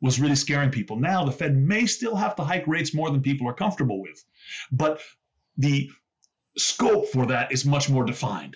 was 0.02 0.20
really 0.20 0.36
scaring 0.36 0.70
people. 0.70 0.98
Now, 0.98 1.26
the 1.26 1.32
Fed 1.32 1.58
may 1.58 1.88
still 1.88 2.16
have 2.16 2.36
to 2.36 2.44
hike 2.44 2.68
rates 2.68 2.94
more 2.94 3.10
than 3.10 3.24
people 3.24 3.50
are 3.50 3.56
comfortable 3.56 4.04
with. 4.04 4.24
But 4.72 5.02
the 5.58 5.90
scope 6.60 7.08
for 7.08 7.26
that 7.26 7.52
is 7.52 7.66
much 7.66 7.90
more 7.90 8.06
defined. 8.06 8.56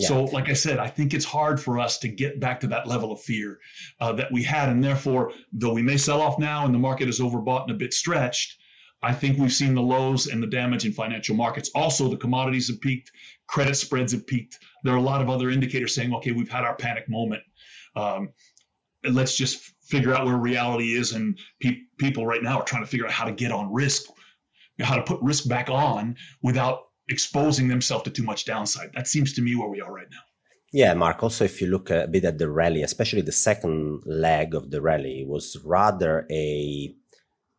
So, 0.00 0.24
like 0.24 0.48
I 0.48 0.52
said, 0.52 0.78
I 0.78 0.88
think 0.88 1.14
it's 1.14 1.24
hard 1.24 1.60
for 1.60 1.78
us 1.78 1.98
to 2.00 2.08
get 2.08 2.38
back 2.38 2.60
to 2.60 2.66
that 2.68 2.86
level 2.86 3.12
of 3.12 3.20
fear 3.20 3.58
uh, 4.00 4.12
that 4.12 4.30
we 4.30 4.42
had. 4.42 4.68
And 4.68 4.84
therefore, 4.84 5.32
though 5.52 5.72
we 5.72 5.82
may 5.82 5.96
sell 5.96 6.20
off 6.20 6.38
now 6.38 6.66
and 6.66 6.74
the 6.74 6.78
market 6.78 7.08
is 7.08 7.20
overbought 7.20 7.62
and 7.62 7.70
a 7.70 7.74
bit 7.74 7.94
stretched, 7.94 8.58
I 9.02 9.12
think 9.12 9.38
we've 9.38 9.52
seen 9.52 9.74
the 9.74 9.82
lows 9.82 10.26
and 10.26 10.42
the 10.42 10.46
damage 10.46 10.84
in 10.84 10.92
financial 10.92 11.36
markets. 11.36 11.70
Also, 11.74 12.08
the 12.08 12.16
commodities 12.16 12.68
have 12.68 12.80
peaked, 12.80 13.12
credit 13.46 13.76
spreads 13.76 14.12
have 14.12 14.26
peaked. 14.26 14.58
There 14.84 14.92
are 14.92 14.98
a 14.98 15.02
lot 15.02 15.22
of 15.22 15.30
other 15.30 15.50
indicators 15.50 15.94
saying, 15.94 16.14
okay, 16.14 16.32
we've 16.32 16.50
had 16.50 16.64
our 16.64 16.74
panic 16.74 17.08
moment. 17.08 17.42
Um, 17.94 18.30
let's 19.04 19.36
just 19.36 19.72
figure 19.82 20.14
out 20.14 20.26
where 20.26 20.36
reality 20.36 20.92
is. 20.92 21.12
And 21.12 21.38
pe- 21.60 21.82
people 21.98 22.26
right 22.26 22.42
now 22.42 22.58
are 22.58 22.64
trying 22.64 22.82
to 22.82 22.90
figure 22.90 23.06
out 23.06 23.12
how 23.12 23.24
to 23.24 23.32
get 23.32 23.52
on 23.52 23.72
risk, 23.72 24.04
how 24.80 24.96
to 24.96 25.02
put 25.02 25.22
risk 25.22 25.48
back 25.48 25.70
on 25.70 26.16
without 26.42 26.86
exposing 27.08 27.68
themselves 27.68 28.04
to 28.04 28.10
too 28.10 28.22
much 28.22 28.44
downside. 28.44 28.90
That 28.94 29.06
seems 29.08 29.32
to 29.34 29.42
me 29.42 29.54
where 29.54 29.68
we 29.68 29.80
are 29.80 29.92
right 29.92 30.08
now. 30.10 30.18
Yeah, 30.72 30.94
Mark. 30.94 31.22
Also, 31.22 31.44
if 31.44 31.60
you 31.60 31.68
look 31.68 31.90
a 31.90 32.08
bit 32.08 32.24
at 32.24 32.38
the 32.38 32.50
rally, 32.50 32.82
especially 32.82 33.22
the 33.22 33.32
second 33.32 34.02
leg 34.04 34.54
of 34.54 34.70
the 34.70 34.82
rally, 34.82 35.24
was 35.26 35.56
rather 35.64 36.26
a 36.30 36.94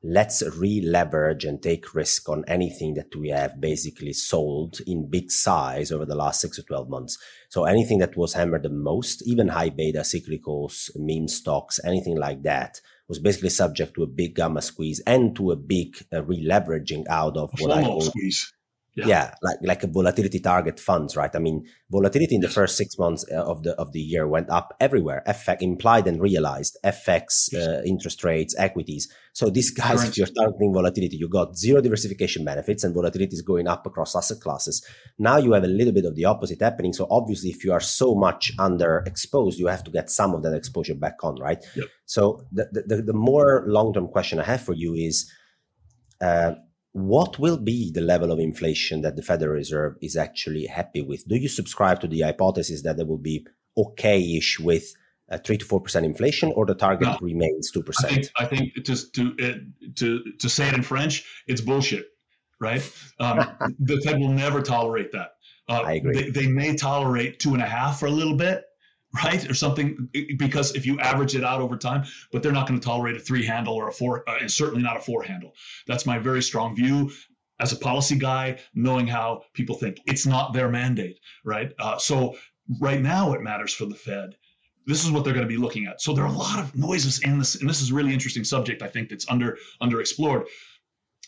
let's 0.04 0.44
re-leverage 0.58 1.44
and 1.44 1.62
take 1.62 1.96
risk 1.96 2.30
on 2.30 2.46
anything 2.48 2.94
that 2.94 3.16
we 3.16 3.30
have 3.30 3.60
basically 3.60 4.14
sold 4.14 4.80
in 4.86 5.10
big 5.10 5.32
size 5.32 5.92
over 5.92 6.06
the 6.06 6.16
last 6.16 6.40
six 6.40 6.60
or 6.60 6.62
12 6.64 6.90
months. 6.90 7.18
So 7.50 7.64
anything 7.64 7.98
that 8.00 8.16
was 8.16 8.34
hammered 8.34 8.64
the 8.64 8.70
most, 8.70 9.28
even 9.28 9.48
high 9.48 9.70
beta 9.70 10.02
cyclicals, 10.02 10.92
meme 10.96 11.28
stocks, 11.28 11.80
anything 11.84 12.18
like 12.18 12.44
that 12.44 12.80
was 13.08 13.20
basically 13.20 13.50
subject 13.50 13.96
to 13.96 14.04
a 14.04 14.08
big 14.08 14.36
gamma 14.36 14.62
squeeze 14.62 15.02
and 15.08 15.36
to 15.36 15.52
a 15.52 15.56
big 15.56 15.98
uh, 16.14 16.24
re-leveraging 16.24 17.06
out 17.10 17.38
of 17.38 17.50
a 17.58 17.64
what 17.64 17.78
I 17.78 17.84
call 17.84 18.02
squeeze. 18.02 18.54
Yeah. 18.98 19.08
yeah. 19.08 19.34
like 19.44 19.58
like 19.62 19.84
a 19.84 19.88
volatility 19.88 20.40
target 20.40 20.80
funds, 20.80 21.16
right? 21.16 21.30
I 21.36 21.40
mean, 21.40 21.66
volatility 21.92 22.34
in 22.34 22.42
the 22.42 22.50
first 22.50 22.78
six 22.78 22.98
months 22.98 23.24
uh, 23.32 23.44
of 23.44 23.62
the 23.62 23.74
of 23.76 23.92
the 23.92 24.00
year 24.00 24.28
went 24.28 24.50
up 24.50 24.76
everywhere. 24.80 25.22
FX 25.28 25.62
implied 25.62 26.08
and 26.08 26.20
realized, 26.20 26.78
FX, 26.84 27.54
uh, 27.54 27.84
interest 27.84 28.24
rates, 28.24 28.56
equities. 28.58 29.08
So 29.34 29.52
these 29.52 29.70
guys, 29.70 30.04
if 30.04 30.18
you're 30.18 30.26
targeting 30.26 30.74
volatility, 30.74 31.16
you 31.16 31.30
got 31.30 31.56
zero 31.56 31.80
diversification 31.80 32.44
benefits, 32.44 32.84
and 32.84 32.96
volatility 32.96 33.36
is 33.36 33.44
going 33.44 33.68
up 33.68 33.86
across 33.86 34.16
asset 34.16 34.40
classes. 34.40 34.84
Now 35.20 35.38
you 35.38 35.54
have 35.54 35.64
a 35.64 35.68
little 35.68 35.94
bit 35.94 36.06
of 36.06 36.16
the 36.16 36.26
opposite 36.26 36.60
happening. 36.60 36.92
So 36.92 37.06
obviously, 37.12 37.52
if 37.52 37.64
you 37.64 37.74
are 37.74 37.80
so 37.80 38.16
much 38.16 38.52
underexposed, 38.58 39.58
you 39.60 39.68
have 39.68 39.84
to 39.84 39.92
get 39.92 40.10
some 40.10 40.34
of 40.34 40.42
that 40.42 40.56
exposure 40.56 40.96
back 40.96 41.24
on, 41.24 41.36
right? 41.36 41.64
Yep. 41.76 41.86
So 42.08 42.42
the 42.52 42.84
the, 42.88 43.04
the 43.04 43.14
more 43.14 43.64
long 43.68 43.94
term 43.94 44.08
question 44.08 44.40
I 44.40 44.44
have 44.46 44.62
for 44.62 44.74
you 44.74 44.96
is. 44.96 45.32
Uh, 46.20 46.56
what 46.98 47.38
will 47.38 47.58
be 47.58 47.92
the 47.92 48.02
level 48.02 48.32
of 48.32 48.40
inflation 48.40 49.02
that 49.02 49.16
the 49.16 49.22
Federal 49.22 49.54
Reserve 49.54 49.98
is 50.02 50.18
actually 50.18 50.66
happy 50.66 51.04
with? 51.04 51.28
Do 51.28 51.36
you 51.36 51.48
subscribe 51.48 52.00
to 52.02 52.08
the 52.08 52.22
hypothesis 52.22 52.82
that 52.82 52.98
they 52.98 53.04
will 53.04 53.20
be 53.20 53.46
okay-ish 53.78 54.60
with 54.60 54.96
a 55.30 55.38
three 55.38 55.58
to 55.58 55.66
four 55.66 55.80
percent 55.80 56.08
inflation, 56.08 56.52
or 56.56 56.66
the 56.66 56.74
target 56.74 57.08
no, 57.08 57.18
remains 57.22 57.70
two 57.70 57.84
percent? 57.84 58.32
I 58.36 58.46
think, 58.46 58.74
just 58.84 59.14
to 59.14 59.36
to 59.96 60.24
to 60.40 60.50
say 60.50 60.70
it 60.70 60.74
in 60.74 60.82
French, 60.82 61.24
it's 61.46 61.62
bullshit, 61.62 62.08
right? 62.60 62.82
Um, 63.20 63.46
the 63.80 64.02
Fed 64.02 64.20
will 64.20 64.34
never 64.34 64.64
tolerate 64.64 65.12
that. 65.12 65.34
Uh, 65.70 65.82
I 65.86 65.94
agree. 65.94 66.14
They, 66.16 66.30
they 66.32 66.48
may 66.48 66.76
tolerate 66.76 67.38
two 67.38 67.54
and 67.54 67.62
a 67.62 67.68
half 67.68 68.00
for 68.00 68.08
a 68.08 68.12
little 68.12 68.38
bit, 68.38 68.64
right? 69.24 69.50
Or 69.50 69.54
something, 69.54 70.10
because 70.38 70.76
if 70.76 70.86
you 70.86 71.00
average 71.00 71.36
it 71.36 71.44
out 71.44 71.62
over 71.62 71.78
time, 71.78 72.06
but 72.32 72.44
they're 72.44 72.52
not 72.52 72.68
going 72.68 72.80
to 72.80 72.86
tolerate 72.86 73.16
a 73.16 73.20
three 73.20 73.46
handle 73.46 73.74
or 73.74 73.88
a 73.88 73.92
four, 73.92 74.30
uh, 74.30 74.38
and 74.42 74.52
certainly 74.52 74.84
not 74.84 74.98
a 74.98 75.00
four 75.00 75.24
handle. 75.24 75.54
That's 75.88 76.06
my 76.06 76.20
very 76.20 76.42
strong 76.42 76.76
view 76.76 77.12
as 77.60 77.72
a 77.72 77.78
policy 77.78 78.18
guy, 78.18 78.60
knowing 78.76 79.08
how 79.08 79.44
people 79.54 79.76
think. 79.76 80.00
It's 80.06 80.26
not 80.26 80.54
their 80.54 80.70
mandate, 80.70 81.20
right? 81.44 81.72
Uh, 81.80 81.98
so 81.98 82.36
right 82.80 83.02
now, 83.02 83.34
it 83.34 83.42
matters 83.42 83.74
for 83.74 83.86
the 83.86 83.96
Fed. 83.96 84.36
This 84.86 85.04
is 85.04 85.12
what 85.12 85.24
they're 85.24 85.34
going 85.34 85.46
to 85.46 85.50
be 85.50 85.58
looking 85.58 85.86
at. 85.86 86.02
So 86.02 86.14
there 86.14 86.24
are 86.24 86.34
a 86.34 86.38
lot 86.38 86.60
of 86.60 86.76
noises 86.76 87.20
in 87.20 87.40
this, 87.40 87.56
and 87.56 87.70
this 87.70 87.82
is 87.82 87.92
a 87.92 87.94
really 87.94 88.14
interesting 88.14 88.44
subject. 88.44 88.82
I 88.82 88.88
think 88.88 89.10
that's 89.10 89.30
under 89.30 89.58
underexplored 89.82 90.46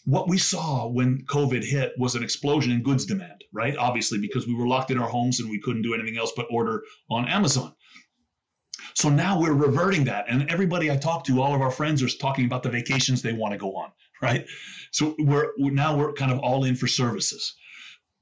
what 0.05 0.29
we 0.29 0.37
saw 0.37 0.87
when 0.87 1.25
COVID 1.25 1.63
hit 1.63 1.93
was 1.97 2.15
an 2.15 2.23
explosion 2.23 2.71
in 2.71 2.83
goods 2.83 3.05
demand, 3.05 3.43
right? 3.53 3.75
Obviously, 3.77 4.19
because 4.19 4.47
we 4.47 4.55
were 4.55 4.67
locked 4.67 4.91
in 4.91 4.97
our 4.97 5.09
homes 5.09 5.39
and 5.39 5.49
we 5.49 5.59
couldn't 5.59 5.81
do 5.81 5.93
anything 5.93 6.17
else 6.17 6.31
but 6.35 6.47
order 6.49 6.83
on 7.09 7.27
Amazon. 7.27 7.73
So 8.95 9.09
now 9.09 9.39
we're 9.39 9.53
reverting 9.53 10.05
that. 10.05 10.25
And 10.27 10.49
everybody 10.49 10.91
I 10.91 10.97
talk 10.97 11.25
to, 11.25 11.41
all 11.41 11.53
of 11.53 11.61
our 11.61 11.71
friends 11.71 12.01
are 12.01 12.09
talking 12.09 12.45
about 12.45 12.63
the 12.63 12.69
vacations 12.69 13.21
they 13.21 13.33
want 13.33 13.53
to 13.53 13.57
go 13.57 13.75
on, 13.75 13.91
right? 14.21 14.45
So 14.91 15.15
we're, 15.19 15.51
now 15.57 15.95
we're 15.95 16.13
kind 16.13 16.31
of 16.31 16.39
all 16.39 16.63
in 16.63 16.75
for 16.75 16.87
services. 16.87 17.55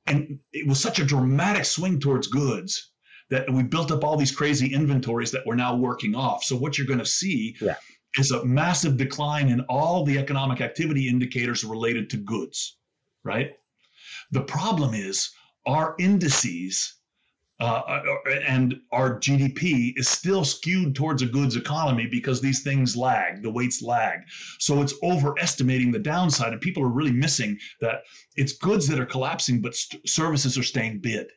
And 0.05 0.39
it 0.53 0.67
was 0.67 0.79
such 0.79 0.99
a 0.99 1.05
dramatic 1.05 1.65
swing 1.65 1.99
towards 1.99 2.27
goods 2.27 2.91
that 3.29 3.51
we 3.51 3.63
built 3.63 3.91
up 3.91 4.03
all 4.03 4.17
these 4.17 4.31
crazy 4.31 4.73
inventories 4.73 5.31
that 5.31 5.45
we're 5.45 5.55
now 5.55 5.75
working 5.75 6.15
off. 6.15 6.43
So 6.43 6.55
what 6.55 6.77
you're 6.77 6.87
going 6.87 6.99
to 6.99 7.05
see 7.05 7.57
yeah 7.59 7.75
is 8.17 8.31
a 8.31 8.45
massive 8.45 8.97
decline 8.97 9.49
in 9.49 9.61
all 9.61 10.03
the 10.03 10.17
economic 10.17 10.61
activity 10.61 11.07
indicators 11.07 11.63
related 11.63 12.09
to 12.09 12.17
goods, 12.17 12.77
right? 13.23 13.51
The 14.31 14.41
problem 14.41 14.93
is 14.93 15.29
our 15.65 15.95
indices 15.99 16.97
uh, 17.59 18.01
and 18.45 18.79
our 18.91 19.19
GDP 19.19 19.93
is 19.95 20.07
still 20.07 20.45
skewed 20.45 20.95
towards 20.95 21.23
a 21.23 21.25
goods 21.25 21.55
economy 21.55 22.05
because 22.05 22.39
these 22.39 22.61
things 22.61 22.95
lag, 22.95 23.41
the 23.41 23.49
weights 23.49 23.81
lag. 23.81 24.19
So 24.59 24.81
it's 24.81 24.93
overestimating 25.01 25.91
the 25.91 25.99
downside, 25.99 26.53
and 26.53 26.61
people 26.61 26.83
are 26.83 26.89
really 26.89 27.11
missing 27.11 27.57
that 27.81 28.03
it's 28.35 28.53
goods 28.53 28.87
that 28.87 28.99
are 28.99 29.07
collapsing, 29.07 29.61
but 29.61 29.75
st- 29.75 30.07
services 30.07 30.57
are 30.57 30.63
staying 30.63 30.99
bid, 30.99 31.27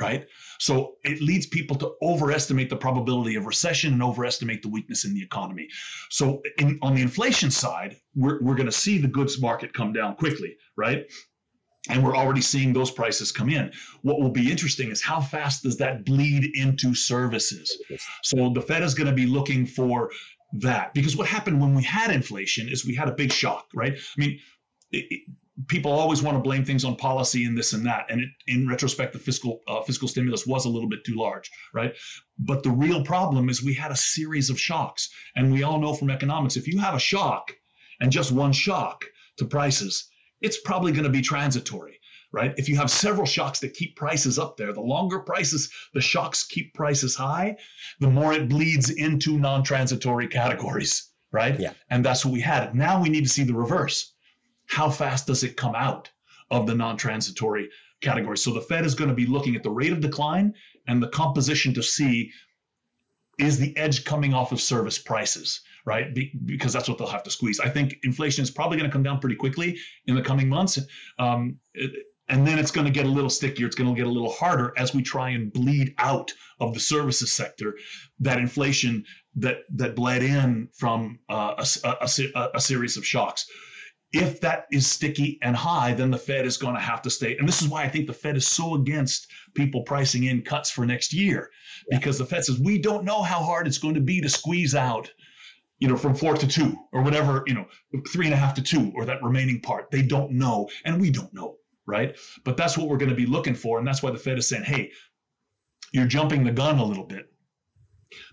right? 0.00 0.26
So 0.58 0.96
it 1.04 1.20
leads 1.20 1.46
people 1.46 1.76
to 1.76 1.94
overestimate 2.02 2.70
the 2.70 2.76
probability 2.76 3.36
of 3.36 3.46
recession 3.46 3.92
and 3.92 4.02
overestimate 4.02 4.62
the 4.62 4.68
weakness 4.68 5.04
in 5.04 5.14
the 5.14 5.22
economy. 5.22 5.68
So 6.10 6.42
in, 6.58 6.78
on 6.82 6.94
the 6.94 7.02
inflation 7.02 7.50
side, 7.50 7.96
we're, 8.14 8.40
we're 8.42 8.54
going 8.54 8.66
to 8.66 8.72
see 8.72 8.98
the 8.98 9.08
goods 9.08 9.40
market 9.40 9.72
come 9.72 9.92
down 9.92 10.16
quickly, 10.16 10.56
right? 10.76 11.06
and 11.88 12.04
we're 12.04 12.16
already 12.16 12.42
seeing 12.42 12.72
those 12.72 12.90
prices 12.90 13.32
come 13.32 13.48
in. 13.48 13.72
What 14.02 14.20
will 14.20 14.30
be 14.30 14.50
interesting 14.50 14.90
is 14.90 15.02
how 15.02 15.20
fast 15.20 15.62
does 15.62 15.78
that 15.78 16.04
bleed 16.04 16.50
into 16.54 16.94
services? 16.94 17.82
So 18.22 18.50
the 18.50 18.60
Fed 18.60 18.82
is 18.82 18.94
going 18.94 19.06
to 19.06 19.14
be 19.14 19.26
looking 19.26 19.64
for 19.64 20.10
that 20.54 20.92
because 20.92 21.16
what 21.16 21.26
happened 21.26 21.60
when 21.60 21.74
we 21.74 21.82
had 21.82 22.10
inflation 22.10 22.68
is 22.68 22.84
we 22.84 22.94
had 22.94 23.08
a 23.08 23.12
big 23.12 23.32
shock, 23.32 23.68
right? 23.74 23.94
I 23.94 24.20
mean, 24.20 24.40
it, 24.92 25.22
people 25.66 25.92
always 25.92 26.22
want 26.22 26.36
to 26.36 26.42
blame 26.42 26.64
things 26.64 26.84
on 26.84 26.96
policy 26.96 27.44
and 27.44 27.56
this 27.56 27.72
and 27.72 27.86
that, 27.86 28.06
and 28.10 28.20
it, 28.20 28.28
in 28.46 28.68
retrospect, 28.68 29.12
the 29.12 29.18
fiscal 29.18 29.60
uh, 29.66 29.82
fiscal 29.82 30.08
stimulus 30.08 30.46
was 30.46 30.64
a 30.64 30.68
little 30.68 30.88
bit 30.88 31.04
too 31.04 31.14
large, 31.14 31.50
right? 31.72 31.94
But 32.38 32.62
the 32.62 32.70
real 32.70 33.04
problem 33.04 33.48
is 33.48 33.62
we 33.62 33.74
had 33.74 33.90
a 33.90 33.96
series 33.96 34.50
of 34.50 34.60
shocks, 34.60 35.10
and 35.36 35.52
we 35.52 35.62
all 35.62 35.80
know 35.80 35.94
from 35.94 36.10
economics 36.10 36.56
if 36.56 36.68
you 36.68 36.78
have 36.78 36.94
a 36.94 37.00
shock 37.00 37.52
and 38.00 38.12
just 38.12 38.32
one 38.32 38.52
shock 38.52 39.04
to 39.38 39.44
prices 39.44 40.10
it's 40.40 40.60
probably 40.60 40.92
going 40.92 41.04
to 41.04 41.10
be 41.10 41.20
transitory, 41.20 42.00
right? 42.32 42.54
If 42.56 42.68
you 42.68 42.76
have 42.76 42.90
several 42.90 43.26
shocks 43.26 43.60
that 43.60 43.74
keep 43.74 43.96
prices 43.96 44.38
up 44.38 44.56
there, 44.56 44.72
the 44.72 44.80
longer 44.80 45.20
prices, 45.20 45.70
the 45.92 46.00
shocks 46.00 46.44
keep 46.44 46.74
prices 46.74 47.14
high, 47.14 47.56
the 48.00 48.10
more 48.10 48.32
it 48.32 48.48
bleeds 48.48 48.90
into 48.90 49.38
non 49.38 49.62
transitory 49.62 50.28
categories, 50.28 51.10
right? 51.32 51.58
Yeah. 51.58 51.72
And 51.90 52.04
that's 52.04 52.24
what 52.24 52.32
we 52.32 52.40
had. 52.40 52.74
Now 52.74 53.02
we 53.02 53.08
need 53.08 53.24
to 53.24 53.30
see 53.30 53.44
the 53.44 53.54
reverse. 53.54 54.12
How 54.70 54.90
fast 54.90 55.26
does 55.26 55.42
it 55.42 55.56
come 55.56 55.74
out 55.74 56.10
of 56.50 56.66
the 56.66 56.74
non 56.74 56.96
transitory 56.96 57.70
category? 58.00 58.38
So 58.38 58.52
the 58.52 58.60
Fed 58.60 58.84
is 58.84 58.94
going 58.94 59.10
to 59.10 59.16
be 59.16 59.26
looking 59.26 59.56
at 59.56 59.62
the 59.62 59.70
rate 59.70 59.92
of 59.92 60.00
decline 60.00 60.54
and 60.86 61.02
the 61.02 61.08
composition 61.08 61.74
to 61.74 61.82
see 61.82 62.30
is 63.38 63.58
the 63.58 63.76
edge 63.76 64.04
coming 64.04 64.34
off 64.34 64.52
of 64.52 64.60
service 64.60 64.98
prices 64.98 65.60
right? 65.84 66.14
Be, 66.14 66.32
because 66.44 66.72
that's 66.72 66.88
what 66.88 66.98
they'll 66.98 67.08
have 67.08 67.22
to 67.24 67.30
squeeze. 67.30 67.60
I 67.60 67.68
think 67.68 67.96
inflation 68.02 68.42
is 68.42 68.50
probably 68.50 68.78
going 68.78 68.88
to 68.88 68.92
come 68.92 69.02
down 69.02 69.18
pretty 69.18 69.36
quickly 69.36 69.78
in 70.06 70.14
the 70.14 70.22
coming 70.22 70.48
months. 70.48 70.78
Um, 71.18 71.58
it, 71.74 72.06
and 72.28 72.46
then 72.46 72.60
it's 72.60 72.70
going 72.70 72.84
to 72.84 72.92
get 72.92 73.06
a 73.06 73.08
little 73.08 73.30
stickier. 73.30 73.66
It's 73.66 73.74
going 73.74 73.92
to 73.92 73.96
get 73.96 74.06
a 74.06 74.10
little 74.10 74.30
harder 74.30 74.72
as 74.76 74.94
we 74.94 75.02
try 75.02 75.30
and 75.30 75.52
bleed 75.52 75.94
out 75.98 76.32
of 76.60 76.74
the 76.74 76.80
services 76.80 77.32
sector 77.32 77.76
that 78.20 78.38
inflation 78.38 79.04
that 79.36 79.62
that 79.74 79.96
bled 79.96 80.22
in 80.22 80.68
from 80.72 81.18
uh, 81.28 81.64
a, 81.84 81.88
a, 82.34 82.50
a, 82.54 82.60
series 82.60 82.96
of 82.96 83.04
shocks. 83.04 83.46
If 84.12 84.40
that 84.40 84.66
is 84.72 84.88
sticky 84.88 85.38
and 85.40 85.54
high, 85.54 85.94
then 85.94 86.10
the 86.10 86.18
Fed 86.18 86.44
is 86.44 86.56
going 86.56 86.74
to 86.74 86.80
have 86.80 87.02
to 87.02 87.10
stay. 87.10 87.36
And 87.36 87.46
this 87.46 87.62
is 87.62 87.68
why 87.68 87.84
I 87.84 87.88
think 87.88 88.08
the 88.08 88.12
Fed 88.12 88.36
is 88.36 88.46
so 88.46 88.74
against 88.74 89.28
people 89.54 89.82
pricing 89.82 90.24
in 90.24 90.42
cuts 90.42 90.70
for 90.70 90.84
next 90.84 91.12
year, 91.12 91.50
yeah. 91.88 91.98
because 91.98 92.18
the 92.18 92.26
Fed 92.26 92.44
says 92.44 92.58
we 92.58 92.78
don't 92.78 93.04
know 93.04 93.22
how 93.22 93.40
hard 93.42 93.68
it's 93.68 93.78
going 93.78 93.94
to 93.94 94.00
be 94.00 94.20
to 94.20 94.28
squeeze 94.28 94.74
out 94.74 95.10
you 95.80 95.88
know, 95.88 95.96
from 95.96 96.14
four 96.14 96.34
to 96.34 96.46
two 96.46 96.76
or 96.92 97.02
whatever, 97.02 97.42
you 97.46 97.54
know, 97.54 97.66
three 98.12 98.26
and 98.26 98.34
a 98.34 98.36
half 98.36 98.54
to 98.54 98.62
two 98.62 98.92
or 98.94 99.06
that 99.06 99.22
remaining 99.22 99.60
part. 99.60 99.90
They 99.90 100.02
don't 100.02 100.32
know, 100.32 100.68
and 100.84 101.00
we 101.00 101.10
don't 101.10 101.32
know, 101.32 101.56
right? 101.86 102.16
But 102.44 102.56
that's 102.58 102.76
what 102.76 102.88
we're 102.88 102.98
going 102.98 103.10
to 103.10 103.16
be 103.16 103.26
looking 103.26 103.54
for, 103.54 103.78
and 103.78 103.88
that's 103.88 104.02
why 104.02 104.10
the 104.10 104.18
Fed 104.18 104.38
is 104.38 104.46
saying, 104.46 104.64
hey, 104.64 104.92
you're 105.92 106.06
jumping 106.06 106.44
the 106.44 106.52
gun 106.52 106.78
a 106.78 106.84
little 106.84 107.06
bit 107.06 107.32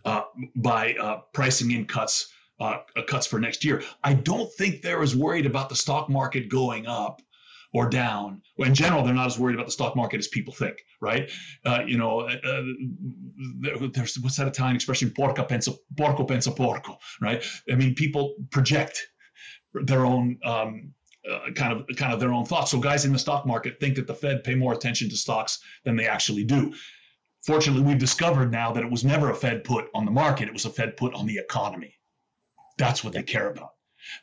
uh, 0.06 0.24
by 0.56 0.94
uh, 0.96 1.22
pricing 1.34 1.72
in 1.72 1.86
cuts. 1.86 2.32
Uh, 2.60 2.78
cuts 3.06 3.28
for 3.28 3.40
next 3.40 3.64
year. 3.64 3.84
I 4.04 4.14
don't 4.16 4.52
think 4.54 4.82
they're 4.82 5.04
as 5.04 5.16
worried 5.16 5.46
about 5.46 5.70
the 5.70 5.76
stock 5.76 6.10
market 6.10 6.50
going 6.50 6.88
up 6.88 7.22
or 7.72 7.90
down. 7.90 8.42
In 8.58 8.74
general, 8.74 9.04
they're 9.04 9.14
not 9.14 9.28
as 9.28 9.38
worried 9.38 9.54
about 9.54 9.68
the 9.68 9.72
stock 9.72 9.96
market 9.96 10.18
as 10.18 10.28
people 10.28 10.54
think, 10.54 10.84
right? 11.00 11.30
Uh, 11.64 11.84
you 11.86 11.98
know, 11.98 12.22
uh, 12.22 12.38
uh 12.44 13.88
there's 13.94 14.18
what's 14.20 14.38
that 14.38 14.48
Italian 14.48 14.76
expression? 14.76 15.12
Porca 15.12 15.48
pensa, 15.48 15.78
porco 15.96 16.26
pensa 16.26 16.56
porco, 16.56 16.98
right? 17.22 17.44
I 17.72 17.76
mean, 17.76 17.94
people 17.94 18.36
project 18.50 19.06
their 19.74 20.06
own 20.06 20.40
um, 20.44 20.94
uh, 21.30 21.52
kind 21.56 21.74
of 21.74 21.96
kind 21.98 22.14
of 22.14 22.20
their 22.20 22.34
own 22.34 22.46
thoughts. 22.46 22.72
So 22.72 22.80
guys 22.80 23.06
in 23.06 23.14
the 23.14 23.20
stock 23.20 23.46
market 23.46 23.80
think 23.80 23.96
that 23.96 24.08
the 24.08 24.16
Fed 24.16 24.44
pay 24.44 24.56
more 24.56 24.74
attention 24.74 25.10
to 25.10 25.18
stocks 25.18 25.60
than 25.84 25.96
they 25.96 26.08
actually 26.08 26.46
do. 26.46 26.74
Fortunately, 27.46 27.84
we've 27.84 28.00
discovered 28.00 28.52
now 28.52 28.72
that 28.74 28.84
it 28.84 28.90
was 28.90 29.06
never 29.06 29.30
a 29.30 29.36
Fed 29.36 29.64
put 29.64 29.90
on 29.94 30.06
the 30.06 30.12
market; 30.12 30.48
it 30.48 30.54
was 30.54 30.66
a 30.66 30.70
Fed 30.70 30.98
put 30.98 31.14
on 31.14 31.26
the 31.26 31.38
economy. 31.38 31.97
That's 32.78 33.04
what 33.04 33.14
they 33.14 33.24
care 33.24 33.50
about. 33.50 33.72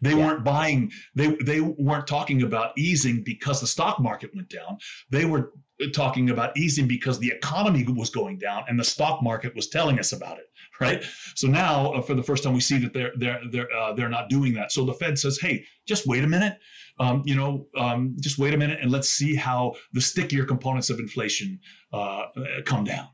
They 0.00 0.10
yeah. 0.10 0.26
weren't 0.26 0.44
buying, 0.44 0.92
they, 1.14 1.36
they 1.44 1.60
weren't 1.60 2.06
talking 2.06 2.42
about 2.42 2.76
easing 2.78 3.22
because 3.22 3.60
the 3.60 3.66
stock 3.66 4.00
market 4.00 4.34
went 4.34 4.48
down. 4.48 4.78
They 5.10 5.24
were 5.24 5.52
talking 5.92 6.30
about 6.30 6.56
easing 6.56 6.86
because 6.86 7.18
the 7.18 7.28
economy 7.28 7.84
was 7.84 8.10
going 8.10 8.38
down 8.38 8.64
and 8.68 8.78
the 8.78 8.84
stock 8.84 9.22
market 9.22 9.54
was 9.54 9.68
telling 9.68 9.98
us 9.98 10.12
about 10.12 10.38
it, 10.38 10.46
right? 10.80 11.04
So 11.34 11.48
now, 11.48 11.92
uh, 11.92 12.02
for 12.02 12.14
the 12.14 12.22
first 12.22 12.44
time, 12.44 12.54
we 12.54 12.60
see 12.60 12.78
that 12.78 12.92
they're 12.92 13.12
they're 13.16 13.40
they're 13.50 13.72
uh, 13.72 13.92
they're 13.92 14.08
not 14.08 14.28
doing 14.28 14.54
that. 14.54 14.72
So 14.72 14.84
the 14.84 14.94
Fed 14.94 15.18
says, 15.18 15.38
"Hey, 15.40 15.64
just 15.86 16.06
wait 16.06 16.22
a 16.22 16.28
minute, 16.28 16.58
um, 17.00 17.22
you 17.24 17.34
know, 17.34 17.66
um, 17.76 18.14
just 18.20 18.38
wait 18.38 18.54
a 18.54 18.56
minute, 18.56 18.78
and 18.80 18.90
let's 18.90 19.08
see 19.08 19.34
how 19.34 19.74
the 19.92 20.00
stickier 20.00 20.44
components 20.44 20.90
of 20.90 21.00
inflation 21.00 21.58
uh, 21.92 22.26
come 22.64 22.84
down." 22.84 23.08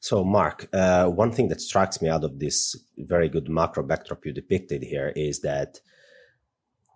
So, 0.00 0.24
Mark, 0.24 0.68
uh, 0.72 1.06
one 1.06 1.32
thing 1.32 1.48
that 1.48 1.60
strikes 1.60 2.00
me 2.00 2.08
out 2.08 2.24
of 2.24 2.38
this 2.38 2.76
very 2.98 3.28
good 3.28 3.48
macro 3.48 3.82
backdrop 3.82 4.24
you 4.24 4.32
depicted 4.32 4.82
here 4.82 5.12
is 5.16 5.40
that 5.40 5.80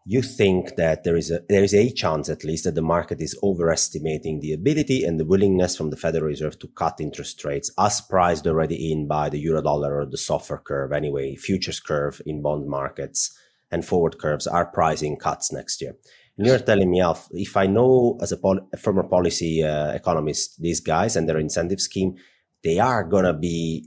you 0.04 0.22
think 0.22 0.74
that 0.76 1.04
there 1.04 1.16
is 1.16 1.30
a 1.30 1.40
there 1.48 1.62
is 1.62 1.74
a 1.74 1.90
chance 1.90 2.28
at 2.28 2.44
least 2.44 2.64
that 2.64 2.74
the 2.74 2.82
market 2.82 3.20
is 3.20 3.38
overestimating 3.42 4.40
the 4.40 4.52
ability 4.52 5.04
and 5.04 5.18
the 5.18 5.24
willingness 5.24 5.76
from 5.76 5.90
the 5.90 5.96
Federal 5.96 6.24
Reserve 6.24 6.58
to 6.58 6.68
cut 6.68 7.00
interest 7.00 7.44
rates 7.44 7.70
as 7.78 8.00
priced 8.00 8.46
already 8.46 8.92
in 8.92 9.06
by 9.06 9.28
the 9.28 9.38
euro 9.38 9.62
dollar 9.62 10.00
or 10.00 10.06
the 10.06 10.16
SOFR 10.16 10.64
curve 10.64 10.92
anyway. 10.92 11.36
Futures 11.36 11.78
curve 11.78 12.20
in 12.26 12.42
bond 12.42 12.66
markets 12.66 13.36
and 13.70 13.84
forward 13.84 14.18
curves 14.18 14.46
are 14.46 14.66
pricing 14.66 15.16
cuts 15.16 15.52
next 15.52 15.80
year. 15.80 15.94
And 16.36 16.46
you're 16.46 16.58
telling 16.58 16.90
me 16.90 17.00
if, 17.00 17.28
if 17.30 17.56
I 17.56 17.66
know 17.66 18.18
as 18.20 18.32
a, 18.32 18.36
pol- 18.36 18.68
former 18.78 19.04
policy 19.04 19.62
uh, 19.62 19.92
economist 19.92 20.60
these 20.60 20.80
guys 20.80 21.14
and 21.14 21.28
their 21.28 21.38
incentive 21.38 21.80
scheme 21.80 22.16
they 22.62 22.78
are 22.78 23.04
going 23.04 23.24
to 23.24 23.32
be 23.32 23.86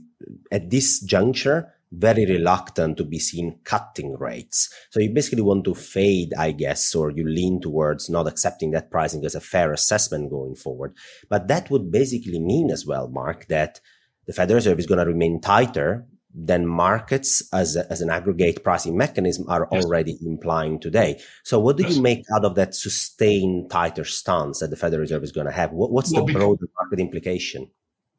at 0.50 0.70
this 0.70 1.00
juncture 1.00 1.72
very 1.92 2.26
reluctant 2.26 2.96
to 2.96 3.04
be 3.04 3.18
seen 3.18 3.58
cutting 3.64 4.16
rates. 4.18 4.72
So 4.90 5.00
you 5.00 5.10
basically 5.10 5.42
want 5.42 5.64
to 5.64 5.74
fade, 5.74 6.34
I 6.36 6.50
guess, 6.50 6.94
or 6.94 7.10
you 7.10 7.26
lean 7.26 7.60
towards 7.60 8.10
not 8.10 8.26
accepting 8.26 8.72
that 8.72 8.90
pricing 8.90 9.24
as 9.24 9.34
a 9.34 9.40
fair 9.40 9.72
assessment 9.72 10.30
going 10.30 10.56
forward. 10.56 10.94
But 11.28 11.48
that 11.48 11.70
would 11.70 11.90
basically 11.90 12.40
mean 12.40 12.70
as 12.70 12.84
well, 12.86 13.08
Mark, 13.08 13.46
that 13.48 13.80
the 14.26 14.32
Federal 14.32 14.56
Reserve 14.56 14.78
is 14.78 14.86
going 14.86 14.98
to 14.98 15.06
remain 15.06 15.40
tighter 15.40 16.06
than 16.34 16.66
markets 16.66 17.42
as, 17.54 17.76
a, 17.76 17.90
as 17.90 18.02
an 18.02 18.10
aggregate 18.10 18.62
pricing 18.62 18.96
mechanism 18.96 19.48
are 19.48 19.66
yes. 19.72 19.84
already 19.84 20.18
implying 20.20 20.78
today. 20.78 21.18
So 21.44 21.58
what 21.58 21.78
do 21.78 21.84
yes. 21.84 21.96
you 21.96 22.02
make 22.02 22.24
out 22.34 22.44
of 22.44 22.56
that 22.56 22.74
sustained 22.74 23.70
tighter 23.70 24.04
stance 24.04 24.58
that 24.58 24.68
the 24.68 24.76
Federal 24.76 25.00
Reserve 25.00 25.22
is 25.22 25.32
going 25.32 25.46
to 25.46 25.52
have? 25.52 25.72
What, 25.72 25.92
what's 25.92 26.12
well, 26.12 26.26
the 26.26 26.32
broader 26.34 26.66
market 26.78 27.00
implication? 27.00 27.70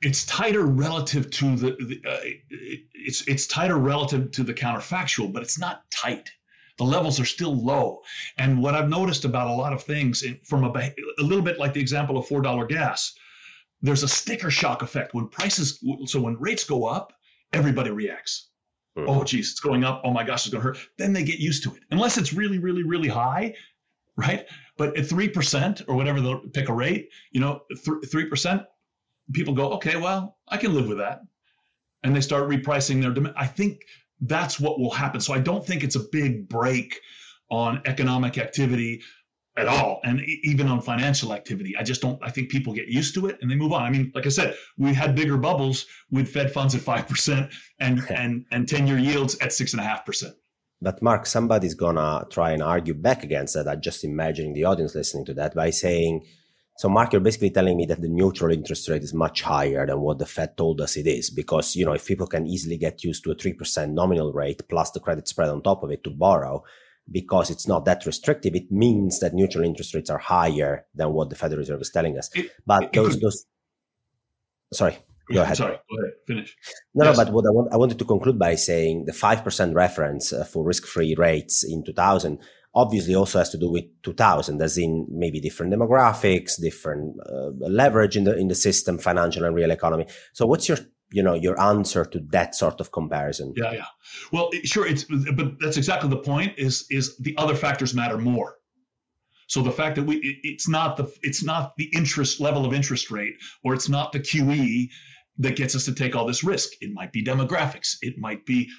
It's 0.01 0.25
tighter 0.25 0.63
relative 0.63 1.29
to 1.31 1.55
the, 1.55 1.71
the 1.71 2.01
uh, 2.07 2.19
it's 2.93 3.27
it's 3.27 3.47
tighter 3.47 3.77
relative 3.77 4.31
to 4.31 4.43
the 4.43 4.53
counterfactual, 4.53 5.33
but 5.33 5.41
it's 5.41 5.59
not 5.59 5.89
tight. 5.89 6.29
The 6.77 6.83
levels 6.83 7.19
are 7.19 7.25
still 7.25 7.55
low. 7.55 8.01
And 8.37 8.61
what 8.61 8.75
I've 8.75 8.89
noticed 8.89 9.25
about 9.25 9.47
a 9.47 9.53
lot 9.53 9.73
of 9.73 9.81
things, 9.81 10.21
in, 10.21 10.39
from 10.43 10.63
a, 10.63 10.69
a 10.69 11.23
little 11.23 11.43
bit 11.43 11.57
like 11.57 11.73
the 11.73 11.81
example 11.81 12.17
of 12.17 12.27
four 12.27 12.41
dollar 12.41 12.67
gas, 12.67 13.15
there's 13.81 14.03
a 14.03 14.07
sticker 14.07 14.51
shock 14.51 14.83
effect 14.83 15.13
when 15.15 15.27
prices. 15.27 15.83
So 16.05 16.21
when 16.21 16.37
rates 16.39 16.63
go 16.65 16.85
up, 16.85 17.13
everybody 17.51 17.89
reacts. 17.89 18.49
Mm-hmm. 18.95 19.09
Oh, 19.09 19.23
geez, 19.23 19.51
it's 19.51 19.59
going 19.59 19.83
up. 19.83 20.01
Oh 20.03 20.11
my 20.11 20.23
gosh, 20.23 20.45
it's 20.45 20.53
going 20.53 20.61
to 20.61 20.67
hurt. 20.69 20.89
Then 20.97 21.13
they 21.13 21.23
get 21.23 21.39
used 21.39 21.63
to 21.63 21.73
it, 21.73 21.81
unless 21.89 22.17
it's 22.17 22.33
really, 22.33 22.59
really, 22.59 22.83
really 22.83 23.09
high, 23.09 23.55
right? 24.15 24.45
But 24.77 24.97
at 24.97 25.07
three 25.07 25.29
percent 25.29 25.81
or 25.87 25.95
whatever 25.95 26.21
they'll 26.21 26.39
pick 26.49 26.69
a 26.69 26.73
rate, 26.73 27.09
you 27.31 27.41
know, 27.41 27.61
three 28.11 28.25
percent 28.25 28.63
people 29.33 29.53
go, 29.53 29.73
okay, 29.73 29.97
well, 29.97 30.37
I 30.47 30.57
can 30.57 30.73
live 30.73 30.87
with 30.87 30.99
that. 30.99 31.21
And 32.03 32.15
they 32.15 32.21
start 32.21 32.49
repricing 32.49 33.01
their 33.01 33.11
demand. 33.11 33.35
I 33.37 33.47
think 33.47 33.81
that's 34.21 34.59
what 34.59 34.79
will 34.79 34.91
happen. 34.91 35.19
So 35.19 35.33
I 35.33 35.39
don't 35.39 35.65
think 35.65 35.83
it's 35.83 35.95
a 35.95 36.05
big 36.11 36.47
brake 36.47 36.99
on 37.49 37.81
economic 37.85 38.37
activity 38.37 39.01
at 39.57 39.67
all 39.67 39.99
and 40.03 40.21
even 40.43 40.67
on 40.67 40.79
financial 40.79 41.33
activity 41.33 41.75
i 41.77 41.83
just 41.83 42.01
don't 42.01 42.19
i 42.23 42.29
think 42.29 42.49
people 42.49 42.73
get 42.73 42.87
used 42.87 43.15
to 43.15 43.25
it 43.25 43.37
and 43.41 43.49
they 43.49 43.55
move 43.55 43.73
on 43.73 43.81
i 43.81 43.89
mean 43.89 44.11
like 44.13 44.25
i 44.25 44.29
said 44.29 44.55
we 44.77 44.93
had 44.93 45.15
bigger 45.15 45.35
bubbles 45.35 45.87
with 46.11 46.29
fed 46.29 46.51
funds 46.51 46.75
at 46.75 46.81
5% 46.81 47.51
and 47.79 47.99
and 48.11 48.45
and 48.51 48.69
10 48.69 48.87
year 48.87 48.99
yields 48.99 49.35
at 49.39 49.49
6.5% 49.49 50.33
but 50.81 51.01
mark 51.01 51.25
somebody's 51.25 51.73
gonna 51.73 52.25
try 52.29 52.51
and 52.51 52.61
argue 52.61 52.93
back 52.93 53.23
against 53.23 53.55
that 53.55 53.67
i'm 53.67 53.81
just 53.81 54.03
imagining 54.03 54.53
the 54.53 54.63
audience 54.63 54.93
listening 54.93 55.25
to 55.25 55.33
that 55.33 55.55
by 55.55 55.71
saying 55.71 56.23
so, 56.77 56.89
Mark, 56.89 57.11
you're 57.11 57.21
basically 57.21 57.49
telling 57.49 57.75
me 57.75 57.87
that 57.87 58.01
the 58.01 58.07
neutral 58.07 58.53
interest 58.53 58.87
rate 58.87 59.01
is 59.01 59.11
much 59.11 59.41
higher 59.41 59.87
than 59.87 59.99
what 59.99 60.19
the 60.19 60.27
Fed 60.27 60.55
told 60.57 60.79
us 60.79 60.95
it 60.95 61.07
is, 61.07 61.31
because 61.31 61.75
you 61.75 61.83
know 61.83 61.93
if 61.93 62.05
people 62.05 62.27
can 62.27 62.45
easily 62.45 62.77
get 62.77 63.03
used 63.03 63.23
to 63.23 63.31
a 63.31 63.35
three 63.35 63.53
percent 63.53 63.93
nominal 63.93 64.31
rate 64.31 64.61
plus 64.69 64.91
the 64.91 64.99
credit 64.99 65.27
spread 65.27 65.49
on 65.49 65.63
top 65.63 65.81
of 65.81 65.89
it 65.89 66.03
to 66.03 66.11
borrow, 66.11 66.63
because 67.11 67.49
it's 67.49 67.67
not 67.67 67.85
that 67.85 68.05
restrictive, 68.05 68.53
it 68.53 68.71
means 68.71 69.19
that 69.21 69.33
neutral 69.33 69.63
interest 69.63 69.95
rates 69.95 70.11
are 70.11 70.19
higher 70.19 70.85
than 70.93 71.13
what 71.13 71.31
the 71.31 71.35
Federal 71.35 71.57
Reserve 71.57 71.81
is 71.81 71.89
telling 71.89 72.15
us. 72.15 72.29
It, 72.35 72.51
but 72.63 72.83
it 72.83 72.93
those, 72.93 73.13
could, 73.13 73.21
those, 73.21 73.45
sorry, 74.71 74.99
go 75.33 75.41
ahead. 75.41 75.57
Sorry, 75.57 75.77
go 75.89 75.97
ahead. 76.03 76.13
Finish. 76.27 76.55
No, 76.93 77.05
yes. 77.05 77.17
no, 77.17 77.25
but 77.25 77.33
what 77.33 77.45
I, 77.47 77.49
want, 77.49 77.73
I 77.73 77.77
wanted 77.77 77.97
to 77.97 78.05
conclude 78.05 78.37
by 78.37 78.53
saying 78.53 79.05
the 79.05 79.13
five 79.13 79.43
percent 79.43 79.73
reference 79.73 80.31
uh, 80.31 80.43
for 80.43 80.63
risk-free 80.63 81.15
rates 81.17 81.63
in 81.63 81.83
2000 81.83 82.37
obviously 82.75 83.15
also 83.15 83.39
has 83.39 83.49
to 83.49 83.57
do 83.57 83.69
with 83.69 83.85
2000 84.03 84.61
as 84.61 84.77
in 84.77 85.07
maybe 85.09 85.39
different 85.39 85.73
demographics 85.73 86.59
different 86.61 87.15
uh, 87.29 87.49
leverage 87.59 88.15
in 88.15 88.23
the 88.23 88.37
in 88.37 88.47
the 88.47 88.55
system 88.55 88.97
financial 88.97 89.43
and 89.43 89.55
real 89.55 89.71
economy 89.71 90.05
so 90.33 90.45
what's 90.45 90.67
your 90.67 90.77
you 91.09 91.23
know 91.23 91.33
your 91.33 91.59
answer 91.59 92.03
to 92.05 92.19
that 92.29 92.53
sort 92.53 92.79
of 92.79 92.91
comparison 92.91 93.53
yeah 93.55 93.71
yeah 93.71 93.85
well 94.31 94.49
sure 94.63 94.85
it's 94.85 95.05
but 95.05 95.59
that's 95.59 95.77
exactly 95.77 96.09
the 96.09 96.17
point 96.17 96.53
is 96.57 96.85
is 96.89 97.17
the 97.17 97.35
other 97.37 97.55
factors 97.55 97.93
matter 97.93 98.17
more 98.17 98.57
so 99.47 99.61
the 99.61 99.71
fact 99.71 99.95
that 99.95 100.03
we 100.03 100.39
it's 100.43 100.67
not 100.67 100.97
the 100.97 101.11
it's 101.23 101.43
not 101.43 101.75
the 101.77 101.89
interest 101.95 102.39
level 102.41 102.65
of 102.65 102.73
interest 102.73 103.09
rate 103.09 103.35
or 103.63 103.73
it's 103.73 103.87
not 103.87 104.11
the 104.11 104.19
QE 104.19 104.89
that 105.39 105.55
gets 105.55 105.75
us 105.75 105.85
to 105.85 105.93
take 105.93 106.15
all 106.15 106.25
this 106.25 106.43
risk. 106.43 106.73
It 106.81 106.91
might 106.93 107.11
be 107.11 107.23
demographics. 107.23 107.97
It 108.01 108.17
might 108.17 108.45
be 108.45 108.69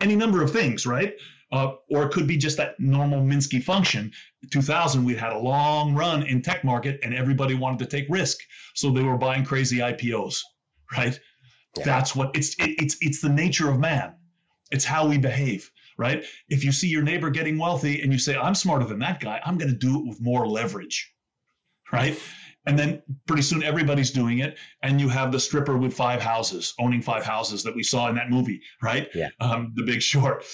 any 0.00 0.16
number 0.16 0.42
of 0.42 0.50
things, 0.50 0.86
right? 0.86 1.14
Uh, 1.52 1.74
or 1.90 2.04
it 2.04 2.12
could 2.12 2.26
be 2.26 2.36
just 2.36 2.56
that 2.56 2.78
normal 2.80 3.20
Minsky 3.20 3.62
function. 3.62 4.10
2000, 4.50 5.04
we 5.04 5.14
had 5.14 5.32
a 5.32 5.38
long 5.38 5.94
run 5.94 6.24
in 6.24 6.42
tech 6.42 6.64
market 6.64 6.98
and 7.04 7.14
everybody 7.14 7.54
wanted 7.54 7.78
to 7.78 7.86
take 7.86 8.06
risk, 8.08 8.38
so 8.74 8.90
they 8.90 9.02
were 9.02 9.16
buying 9.16 9.44
crazy 9.44 9.78
IPOs, 9.78 10.40
right? 10.96 11.18
Yeah. 11.76 11.84
That's 11.84 12.16
what 12.16 12.34
it's 12.34 12.54
it, 12.54 12.82
it's 12.82 12.96
it's 13.00 13.20
the 13.20 13.28
nature 13.28 13.70
of 13.70 13.78
man. 13.78 14.14
It's 14.72 14.84
how 14.84 15.06
we 15.06 15.18
behave 15.18 15.70
right? 15.98 16.24
If 16.48 16.64
you 16.64 16.72
see 16.72 16.88
your 16.88 17.02
neighbor 17.02 17.30
getting 17.30 17.58
wealthy 17.58 18.02
and 18.02 18.12
you 18.12 18.18
say, 18.18 18.36
I'm 18.36 18.54
smarter 18.54 18.84
than 18.84 18.98
that 19.00 19.20
guy, 19.20 19.40
I'm 19.44 19.58
going 19.58 19.70
to 19.70 19.76
do 19.76 20.00
it 20.00 20.06
with 20.06 20.20
more 20.20 20.46
leverage, 20.46 21.12
right? 21.92 22.20
And 22.66 22.78
then 22.78 23.02
pretty 23.26 23.42
soon 23.42 23.62
everybody's 23.62 24.10
doing 24.10 24.40
it. 24.40 24.58
And 24.82 25.00
you 25.00 25.08
have 25.08 25.30
the 25.30 25.40
stripper 25.40 25.76
with 25.76 25.94
five 25.94 26.20
houses, 26.20 26.74
owning 26.78 27.00
five 27.00 27.24
houses 27.24 27.62
that 27.62 27.76
we 27.76 27.82
saw 27.82 28.08
in 28.08 28.16
that 28.16 28.28
movie, 28.28 28.60
right? 28.82 29.08
Yeah. 29.14 29.28
Um, 29.40 29.72
the 29.74 29.84
big 29.84 30.02
short. 30.02 30.44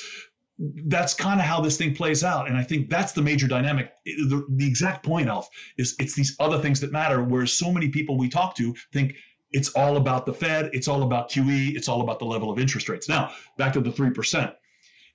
That's 0.59 1.15
kind 1.15 1.41
of 1.41 1.47
how 1.47 1.61
this 1.61 1.77
thing 1.77 1.95
plays 1.95 2.23
out. 2.23 2.47
And 2.47 2.57
I 2.57 2.63
think 2.63 2.89
that's 2.89 3.13
the 3.13 3.23
major 3.23 3.49
dynamic. 3.49 3.93
The, 4.05 4.47
the 4.51 4.67
exact 4.67 5.05
point, 5.05 5.29
Alf, 5.29 5.49
is 5.79 5.97
it's 5.99 6.15
these 6.15 6.37
other 6.39 6.59
things 6.59 6.81
that 6.81 6.93
matter, 6.93 7.23
where 7.23 7.47
so 7.47 7.73
many 7.73 7.89
people 7.89 8.19
we 8.19 8.29
talk 8.29 8.55
to 8.57 8.75
think 8.93 9.15
it's 9.51 9.71
all 9.71 9.97
about 9.97 10.27
the 10.27 10.33
Fed, 10.33 10.71
it's 10.73 10.89
all 10.89 11.03
about 11.03 11.31
QE, 11.31 11.75
it's 11.75 11.89
all 11.89 12.01
about 12.01 12.19
the 12.19 12.25
level 12.25 12.51
of 12.51 12.59
interest 12.59 12.89
rates. 12.89 13.09
Now, 13.09 13.33
back 13.59 13.73
to 13.75 13.81
the 13.81 13.91
3%. 13.91 14.55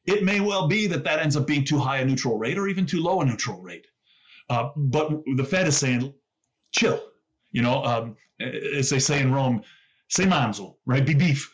It 0.06 0.23
may 0.23 0.39
well 0.39 0.67
be 0.67 0.88
that 0.88 1.04
that 1.04 1.19
ends 1.19 1.36
up 1.36 1.47
being 1.47 1.65
too 1.65 1.80
high 1.80 1.97
a 1.97 2.06
neutral 2.06 2.38
rate 2.38 2.58
or 2.58 2.67
even 2.67 2.86
too 2.86 3.02
low 3.02 3.21
a 3.21 3.26
neutral 3.26 3.62
rate. 3.62 3.88
Uh, 4.50 4.69
but 4.76 5.12
the 5.36 5.43
Fed 5.43 5.67
is 5.67 5.78
saying, 5.78 6.13
chill. 6.71 7.02
You 7.52 7.62
know, 7.62 7.84
um, 7.84 8.15
as 8.39 8.89
they 8.89 9.00
say 9.00 9.19
in 9.19 9.34
Rome, 9.34 9.63
say 10.10 10.26
manzo, 10.26 10.76
right? 10.86 11.06
Be 11.06 11.13
beef. 11.13 11.52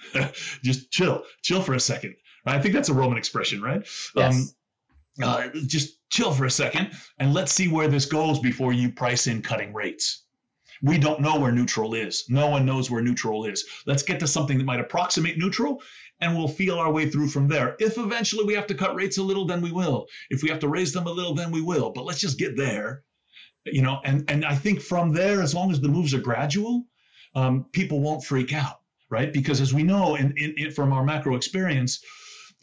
just 0.64 0.92
chill, 0.92 1.24
chill 1.42 1.62
for 1.62 1.74
a 1.74 1.80
second. 1.80 2.16
I 2.46 2.60
think 2.60 2.74
that's 2.74 2.90
a 2.90 2.94
Roman 2.94 3.18
expression, 3.18 3.62
right? 3.62 3.88
Yes. 4.16 4.36
Um, 4.36 4.50
uh, 5.22 5.48
just 5.68 5.98
chill 6.10 6.32
for 6.32 6.46
a 6.46 6.52
second 6.52 6.92
and 7.20 7.34
let's 7.34 7.54
see 7.54 7.68
where 7.68 7.88
this 7.88 8.06
goes 8.06 8.40
before 8.40 8.74
you 8.74 8.92
price 8.92 9.28
in 9.28 9.42
cutting 9.42 9.74
rates. 9.74 10.24
We 10.82 10.98
don't 10.98 11.22
know 11.22 11.40
where 11.40 11.52
neutral 11.52 11.94
is. 11.94 12.26
No 12.30 12.50
one 12.50 12.66
knows 12.66 12.90
where 12.90 13.02
neutral 13.02 13.46
is. 13.46 13.64
Let's 13.86 14.04
get 14.04 14.20
to 14.20 14.28
something 14.28 14.58
that 14.58 14.66
might 14.66 14.80
approximate 14.80 15.38
neutral 15.38 15.82
and 16.20 16.36
we'll 16.36 16.48
feel 16.48 16.80
our 16.80 16.92
way 16.92 17.10
through 17.10 17.28
from 17.28 17.48
there. 17.48 17.76
If 17.80 17.98
eventually 17.98 18.44
we 18.46 18.54
have 18.56 18.68
to 18.68 18.76
cut 18.76 18.96
rates 18.96 19.18
a 19.18 19.24
little, 19.24 19.46
then 19.46 19.62
we 19.62 19.72
will. 19.72 20.08
If 20.30 20.42
we 20.42 20.50
have 20.50 20.60
to 20.60 20.68
raise 20.68 20.94
them 20.94 21.06
a 21.06 21.12
little, 21.12 21.36
then 21.36 21.52
we 21.52 21.62
will. 21.62 21.92
But 21.92 22.06
let's 22.06 22.20
just 22.20 22.40
get 22.40 22.58
there, 22.58 23.04
you 23.66 23.82
know. 23.82 24.00
And 24.04 24.30
and 24.30 24.46
I 24.46 24.56
think 24.56 24.82
from 24.82 25.12
there, 25.14 25.42
as 25.42 25.54
long 25.54 25.72
as 25.72 25.82
the 25.82 25.90
moves 25.90 26.14
are 26.14 26.20
gradual, 26.20 26.86
um, 27.36 27.66
people 27.72 28.00
won't 28.00 28.24
freak 28.24 28.54
out, 28.54 28.80
right? 29.10 29.32
Because 29.34 29.60
as 29.60 29.74
we 29.74 29.84
know, 29.84 30.16
in, 30.16 30.34
in, 30.38 30.54
in 30.58 30.72
from 30.72 30.94
our 30.94 31.04
macro 31.04 31.36
experience, 31.36 32.04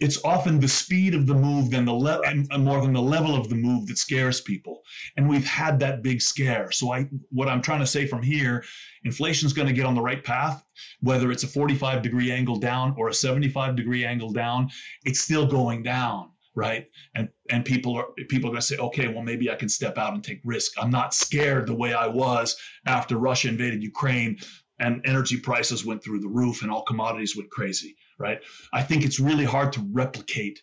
it's 0.00 0.22
often 0.24 0.58
the 0.58 0.68
speed 0.68 1.14
of 1.14 1.26
the 1.26 1.34
move 1.34 1.70
than 1.70 1.84
the 1.84 1.92
le- 1.92 2.20
and 2.22 2.48
more 2.64 2.80
than 2.80 2.92
the 2.94 3.02
level 3.02 3.36
of 3.36 3.48
the 3.48 3.54
move 3.54 3.86
that 3.86 3.98
scares 3.98 4.40
people. 4.40 4.82
And 5.16 5.28
we've 5.28 5.46
had 5.46 5.78
that 5.80 6.02
big 6.02 6.22
scare. 6.22 6.72
So 6.72 6.92
i 6.92 7.06
what 7.30 7.48
i'm 7.48 7.62
trying 7.62 7.80
to 7.80 7.86
say 7.86 8.06
from 8.06 8.22
here 8.22 8.64
inflation's 9.04 9.52
going 9.52 9.68
to 9.68 9.74
get 9.74 9.86
on 9.86 9.94
the 9.94 10.00
right 10.00 10.22
path 10.24 10.64
whether 11.00 11.30
it's 11.30 11.42
a 11.44 11.46
45 11.46 12.02
degree 12.02 12.32
angle 12.32 12.56
down 12.56 12.94
or 12.96 13.08
a 13.08 13.14
75 13.14 13.76
degree 13.76 14.04
angle 14.04 14.32
down 14.32 14.70
it's 15.04 15.20
still 15.20 15.46
going 15.46 15.82
down 15.82 16.30
right? 16.56 16.86
And 17.14 17.28
and 17.50 17.64
people 17.64 17.96
are 17.96 18.06
people 18.28 18.50
are 18.50 18.52
going 18.52 18.60
to 18.60 18.66
say 18.66 18.76
okay 18.76 19.08
well 19.08 19.22
maybe 19.22 19.50
i 19.50 19.54
can 19.54 19.68
step 19.68 19.98
out 19.98 20.14
and 20.14 20.24
take 20.24 20.40
risk. 20.44 20.72
I'm 20.78 20.90
not 20.90 21.14
scared 21.14 21.66
the 21.66 21.74
way 21.74 21.94
i 21.94 22.06
was 22.06 22.56
after 22.86 23.16
russia 23.16 23.48
invaded 23.48 23.82
ukraine 23.82 24.38
and 24.80 25.06
energy 25.06 25.38
prices 25.38 25.84
went 25.84 26.02
through 26.02 26.20
the 26.20 26.28
roof 26.28 26.62
and 26.62 26.70
all 26.70 26.82
commodities 26.82 27.36
went 27.36 27.50
crazy 27.50 27.96
right? 28.20 28.40
I 28.72 28.82
think 28.82 29.04
it's 29.04 29.18
really 29.18 29.44
hard 29.44 29.72
to 29.72 29.88
replicate 29.92 30.62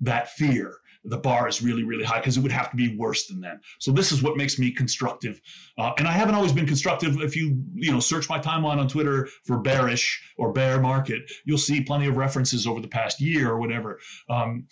that 0.00 0.30
fear. 0.30 0.74
The 1.04 1.16
bar 1.16 1.46
is 1.46 1.62
really, 1.62 1.84
really 1.84 2.02
high 2.02 2.18
because 2.18 2.36
it 2.36 2.40
would 2.40 2.50
have 2.50 2.70
to 2.70 2.76
be 2.76 2.96
worse 2.96 3.28
than 3.28 3.42
that. 3.42 3.60
So 3.78 3.92
this 3.92 4.10
is 4.10 4.24
what 4.24 4.36
makes 4.36 4.58
me 4.58 4.72
constructive, 4.72 5.40
uh, 5.78 5.92
and 5.98 6.08
I 6.08 6.10
haven't 6.10 6.34
always 6.34 6.52
been 6.52 6.66
constructive. 6.66 7.20
If 7.20 7.36
you 7.36 7.62
you 7.74 7.92
know 7.92 8.00
search 8.00 8.28
my 8.28 8.40
timeline 8.40 8.78
on 8.78 8.88
Twitter 8.88 9.28
for 9.44 9.58
bearish 9.58 10.20
or 10.36 10.52
bear 10.52 10.80
market, 10.80 11.30
you'll 11.44 11.58
see 11.58 11.80
plenty 11.80 12.08
of 12.08 12.16
references 12.16 12.66
over 12.66 12.80
the 12.80 12.88
past 12.88 13.20
year 13.20 13.48
or 13.48 13.60
whatever. 13.60 14.00
Um, 14.28 14.66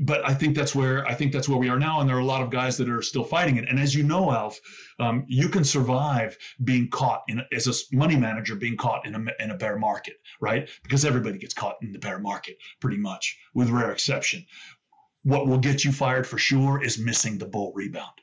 but 0.00 0.26
I 0.28 0.34
think 0.34 0.56
that's 0.56 0.74
where 0.74 1.06
I 1.06 1.14
think 1.14 1.32
that's 1.32 1.48
where 1.48 1.58
we 1.58 1.68
are 1.68 1.78
now, 1.78 2.00
and 2.00 2.08
there 2.08 2.16
are 2.16 2.20
a 2.20 2.24
lot 2.24 2.42
of 2.42 2.50
guys 2.50 2.76
that 2.76 2.88
are 2.88 3.02
still 3.02 3.24
fighting 3.24 3.56
it. 3.56 3.68
And 3.68 3.78
as 3.78 3.94
you 3.94 4.02
know, 4.02 4.30
Alf, 4.30 4.60
um, 4.98 5.24
you 5.28 5.48
can 5.48 5.64
survive 5.64 6.36
being 6.62 6.88
caught 6.90 7.22
in 7.28 7.42
as 7.52 7.66
a 7.66 7.96
money 7.96 8.16
manager 8.16 8.54
being 8.54 8.76
caught 8.76 9.06
in 9.06 9.14
a 9.14 9.42
in 9.42 9.50
a 9.50 9.56
bear 9.56 9.78
market, 9.78 10.16
right? 10.40 10.68
Because 10.82 11.04
everybody 11.04 11.38
gets 11.38 11.54
caught 11.54 11.76
in 11.82 11.92
the 11.92 11.98
bear 11.98 12.18
market, 12.18 12.58
pretty 12.80 12.98
much, 12.98 13.38
with 13.54 13.70
rare 13.70 13.92
exception. 13.92 14.46
What 15.22 15.46
will 15.46 15.58
get 15.58 15.84
you 15.84 15.92
fired 15.92 16.26
for 16.26 16.38
sure 16.38 16.82
is 16.82 16.98
missing 16.98 17.38
the 17.38 17.46
bull 17.46 17.72
rebound. 17.74 18.20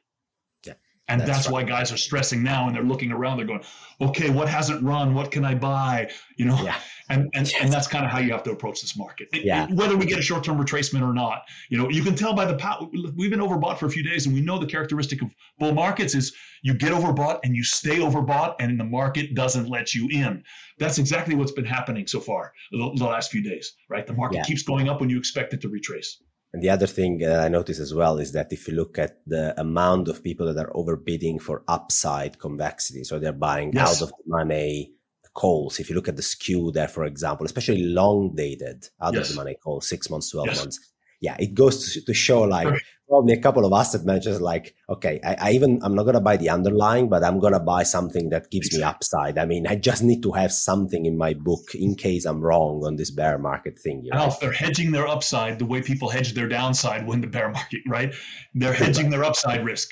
And 1.10 1.22
that's, 1.22 1.32
that's 1.32 1.50
why 1.50 1.63
guys 1.63 1.91
are 1.91 1.98
stressing 1.98 2.43
now 2.43 2.67
and 2.67 2.76
they're 2.76 2.84
looking 2.84 3.13
around, 3.13 3.38
they're 3.38 3.46
going, 3.46 3.63
okay, 4.02 4.30
what 4.30 4.50
hasn't 4.50 4.84
run? 4.84 5.13
What 5.13 5.32
can 5.32 5.46
I 5.46 5.56
buy? 5.56 6.12
You 6.36 6.46
know, 6.46 6.62
yeah. 6.62 6.76
and, 7.10 7.30
and, 7.34 7.50
yes. 7.50 7.56
and 7.62 7.72
that's 7.72 7.88
kind 7.88 8.04
of 8.04 8.12
how 8.12 8.20
you 8.20 8.34
have 8.34 8.43
to 8.43 8.52
approach 8.52 8.82
this 8.82 8.98
market. 8.98 9.30
Yeah. 9.34 9.67
Whether 9.67 9.96
we 9.96 10.06
get 10.06 10.20
a 10.20 10.22
short-term 10.22 10.58
retracement 10.58 11.08
or 11.08 11.13
not, 11.13 11.43
you 11.70 11.78
know, 11.78 11.89
you 11.89 12.04
can 12.04 12.15
tell 12.15 12.34
by 12.34 12.43
the, 12.43 12.56
power. 12.56 12.88
we've 13.15 13.32
been 13.32 13.39
overbought 13.39 13.78
for 13.78 13.86
a 13.86 13.89
few 13.89 14.04
days 14.04 14.26
and 14.26 14.36
we 14.36 14.41
know 14.41 14.60
the 14.60 14.65
characteristic 14.65 15.22
of 15.22 15.34
bull 15.60 15.74
markets 15.74 16.13
is 16.13 16.36
you 16.62 16.74
get 16.74 16.91
overbought 16.91 17.39
and 17.43 17.56
you 17.56 17.63
stay 17.63 18.00
overbought 18.00 18.56
and 18.60 18.78
the 18.78 18.84
market 18.84 19.34
doesn't 19.34 19.70
let 19.70 19.93
you 19.93 20.10
in. 20.12 20.43
That's 20.78 20.98
exactly 20.98 21.36
what's 21.36 21.54
been 21.54 21.65
happening 21.65 22.06
so 22.08 22.20
far 22.20 22.52
the, 22.72 22.91
the 22.98 23.06
last 23.06 23.32
few 23.32 23.41
days, 23.41 23.76
right? 23.89 24.06
The 24.06 24.13
market 24.13 24.38
yeah. 24.38 24.43
keeps 24.43 24.63
going 24.63 24.89
up 24.89 25.00
when 25.00 25.10
you 25.10 25.17
expect 25.17 25.54
it 25.54 25.62
to 25.62 25.70
retrace. 25.70 26.22
And 26.54 26.64
the 26.64 26.70
other 26.70 26.88
thing 26.88 27.24
uh, 27.24 27.42
I 27.46 27.50
notice 27.50 27.80
as 27.80 27.94
well 27.94 28.18
is 28.20 28.32
that 28.32 28.52
if 28.52 28.68
you 28.68 28.74
look 28.74 28.98
at 28.98 29.20
the 29.28 29.60
amount 29.60 30.08
of 30.08 30.24
people 30.24 30.52
that 30.52 30.66
are 30.66 30.72
overbidding 30.72 31.42
for 31.42 31.64
upside 31.68 32.40
convexity, 32.40 33.04
so 33.04 33.20
they're 33.20 33.34
buying 33.34 33.74
yes. 33.74 34.02
out 34.02 34.02
of 34.02 34.10
the 34.10 34.24
money 34.28 34.94
calls. 35.34 35.80
If 35.80 35.90
you 35.90 35.96
look 35.96 36.08
at 36.08 36.16
the 36.16 36.24
skew 36.24 36.72
there, 36.72 36.88
for 36.88 37.06
example, 37.06 37.46
especially 37.46 37.84
long 37.84 38.34
dated 38.34 38.90
out 39.02 39.14
yes. 39.14 39.30
of 39.30 39.36
the 39.36 39.42
money 39.42 39.56
calls, 39.56 39.88
six 39.88 40.10
months, 40.10 40.32
12 40.32 40.48
yes. 40.48 40.60
months, 40.60 40.80
yeah, 41.20 41.36
it 41.40 41.54
goes 41.54 41.94
to, 41.94 42.02
to 42.06 42.14
show 42.14 42.42
like. 42.42 42.74
Probably 43.08 43.34
a 43.34 43.41
couple 43.41 43.65
of 43.65 43.74
asset 43.74 44.06
managers 44.06 44.41
like, 44.41 44.76
okay, 44.89 45.20
I, 45.24 45.36
I, 45.39 45.52
even 45.52 45.80
I'm 45.84 45.96
not 45.96 46.04
gonna 46.04 46.22
buy 46.22 46.38
the 46.38 46.50
underlying, 46.50 47.10
but 47.10 47.24
I'm 47.24 47.39
gonna 47.39 47.60
buy 47.60 47.84
something 47.84 48.30
that 48.30 48.52
gives 48.52 48.76
me 48.76 48.84
upside. 48.84 49.38
I 49.38 49.46
mean, 49.46 49.67
I 49.67 49.76
just 49.76 50.04
need 50.04 50.24
to 50.24 50.32
have 50.34 50.52
something 50.52 51.06
in 51.06 51.17
my 51.17 51.34
book 51.34 51.74
in 51.74 51.96
case 51.96 52.26
I'm 52.26 52.41
wrong 52.41 52.84
on 52.86 52.96
this 52.96 53.12
bear 53.12 53.38
market 53.38 53.80
thing. 53.80 54.04
You 54.04 54.12
know? 54.12 54.20
Alf, 54.20 54.39
they're 54.39 54.52
hedging 54.52 54.91
their 54.91 55.08
upside 55.08 55.60
the 55.60 55.65
way 55.65 55.82
people 55.82 56.10
hedge 56.10 56.34
their 56.34 56.48
downside 56.48 57.08
when 57.08 57.22
the 57.22 57.28
bear 57.28 57.50
market, 57.50 57.82
right? 57.88 58.13
They're 58.54 58.74
hedging 58.74 59.10
their 59.10 59.24
upside 59.24 59.65
risk. 59.65 59.89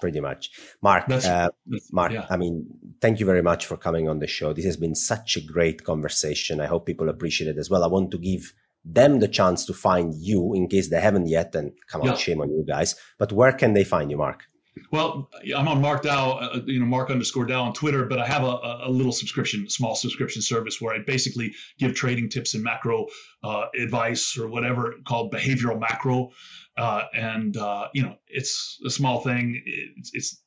Pretty 0.00 0.20
much, 0.20 0.50
Mark. 0.82 1.06
That's, 1.06 1.26
uh, 1.26 1.48
that's, 1.66 1.92
Mark, 1.92 2.10
yeah. 2.10 2.26
I 2.28 2.36
mean, 2.36 2.66
thank 3.00 3.20
you 3.20 3.26
very 3.26 3.42
much 3.42 3.66
for 3.66 3.76
coming 3.76 4.08
on 4.08 4.18
the 4.18 4.26
show. 4.26 4.52
This 4.52 4.64
has 4.64 4.76
been 4.76 4.96
such 4.96 5.36
a 5.36 5.40
great 5.40 5.84
conversation. 5.84 6.60
I 6.60 6.66
hope 6.66 6.86
people 6.86 7.08
appreciate 7.08 7.48
it 7.48 7.56
as 7.56 7.70
well. 7.70 7.84
I 7.84 7.86
want 7.86 8.10
to 8.10 8.18
give 8.18 8.52
them 8.84 9.20
the 9.20 9.28
chance 9.28 9.64
to 9.66 9.72
find 9.72 10.14
you 10.14 10.54
in 10.54 10.68
case 10.68 10.90
they 10.90 11.00
haven't 11.00 11.28
yet. 11.28 11.54
And 11.54 11.72
come 11.88 12.02
on, 12.02 12.08
yeah. 12.08 12.14
shame 12.16 12.40
on 12.40 12.50
you 12.50 12.64
guys. 12.66 12.94
But 13.18 13.32
where 13.32 13.52
can 13.52 13.74
they 13.74 13.84
find 13.84 14.10
you, 14.10 14.16
Mark? 14.16 14.44
Well, 14.90 15.28
I'm 15.54 15.68
on 15.68 15.82
Mark 15.82 16.02
Dow, 16.02 16.32
uh, 16.32 16.60
you 16.64 16.80
know, 16.80 16.86
Mark 16.86 17.10
underscore 17.10 17.44
Dow 17.44 17.64
on 17.64 17.74
Twitter, 17.74 18.06
but 18.06 18.18
I 18.18 18.26
have 18.26 18.42
a, 18.42 18.80
a 18.84 18.90
little 18.90 19.12
subscription, 19.12 19.68
small 19.68 19.94
subscription 19.94 20.40
service 20.40 20.80
where 20.80 20.94
I 20.94 21.00
basically 21.06 21.54
give 21.78 21.94
trading 21.94 22.30
tips 22.30 22.54
and 22.54 22.64
macro 22.64 23.06
uh, 23.44 23.66
advice 23.78 24.38
or 24.38 24.48
whatever 24.48 24.94
called 25.06 25.32
behavioral 25.32 25.78
macro. 25.78 26.30
Uh, 26.78 27.02
and, 27.14 27.54
uh, 27.58 27.88
you 27.92 28.02
know, 28.02 28.16
it's 28.28 28.78
a 28.86 28.90
small 28.90 29.20
thing. 29.20 29.62
It's, 29.98 30.10
it's 30.14 30.41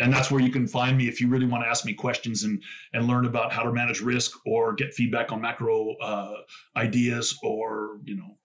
and 0.00 0.12
that's 0.12 0.30
where 0.30 0.40
you 0.40 0.50
can 0.50 0.66
find 0.66 0.96
me 0.96 1.08
if 1.08 1.20
you 1.20 1.28
really 1.28 1.46
want 1.46 1.62
to 1.62 1.68
ask 1.68 1.84
me 1.84 1.92
questions 1.92 2.44
and 2.44 2.62
and 2.92 3.06
learn 3.06 3.26
about 3.26 3.52
how 3.52 3.62
to 3.62 3.72
manage 3.72 4.00
risk 4.00 4.32
or 4.46 4.74
get 4.74 4.94
feedback 4.94 5.30
on 5.32 5.40
macro 5.40 5.94
uh, 6.00 6.34
ideas 6.76 7.38
or 7.42 7.98
you 8.04 8.16
know 8.16 8.36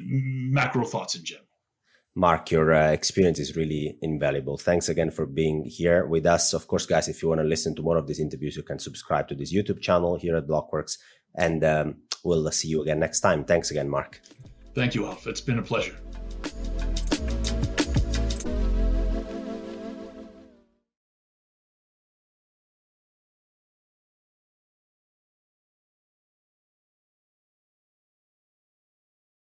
macro 0.00 0.84
thoughts 0.84 1.14
in 1.14 1.24
general. 1.24 1.46
Mark, 2.14 2.50
your 2.50 2.74
uh, 2.74 2.90
experience 2.90 3.38
is 3.38 3.54
really 3.54 3.96
invaluable. 4.02 4.56
Thanks 4.56 4.88
again 4.88 5.10
for 5.10 5.24
being 5.24 5.64
here 5.64 6.04
with 6.04 6.26
us. 6.26 6.52
Of 6.52 6.66
course, 6.66 6.84
guys, 6.84 7.06
if 7.06 7.22
you 7.22 7.28
want 7.28 7.40
to 7.40 7.46
listen 7.46 7.76
to 7.76 7.82
more 7.82 7.96
of 7.96 8.08
these 8.08 8.18
interviews, 8.18 8.56
you 8.56 8.64
can 8.64 8.80
subscribe 8.80 9.28
to 9.28 9.36
this 9.36 9.54
YouTube 9.54 9.80
channel 9.80 10.16
here 10.16 10.36
at 10.36 10.48
Blockworks. 10.48 10.98
And 11.36 11.62
um, 11.62 11.96
we'll 12.24 12.50
see 12.50 12.68
you 12.68 12.82
again 12.82 12.98
next 12.98 13.20
time. 13.20 13.44
Thanks 13.44 13.70
again, 13.70 13.88
Mark. 13.88 14.20
Thank 14.74 14.96
you, 14.96 15.06
Alf. 15.06 15.28
It's 15.28 15.40
been 15.40 15.60
a 15.60 15.62
pleasure. 15.62 15.96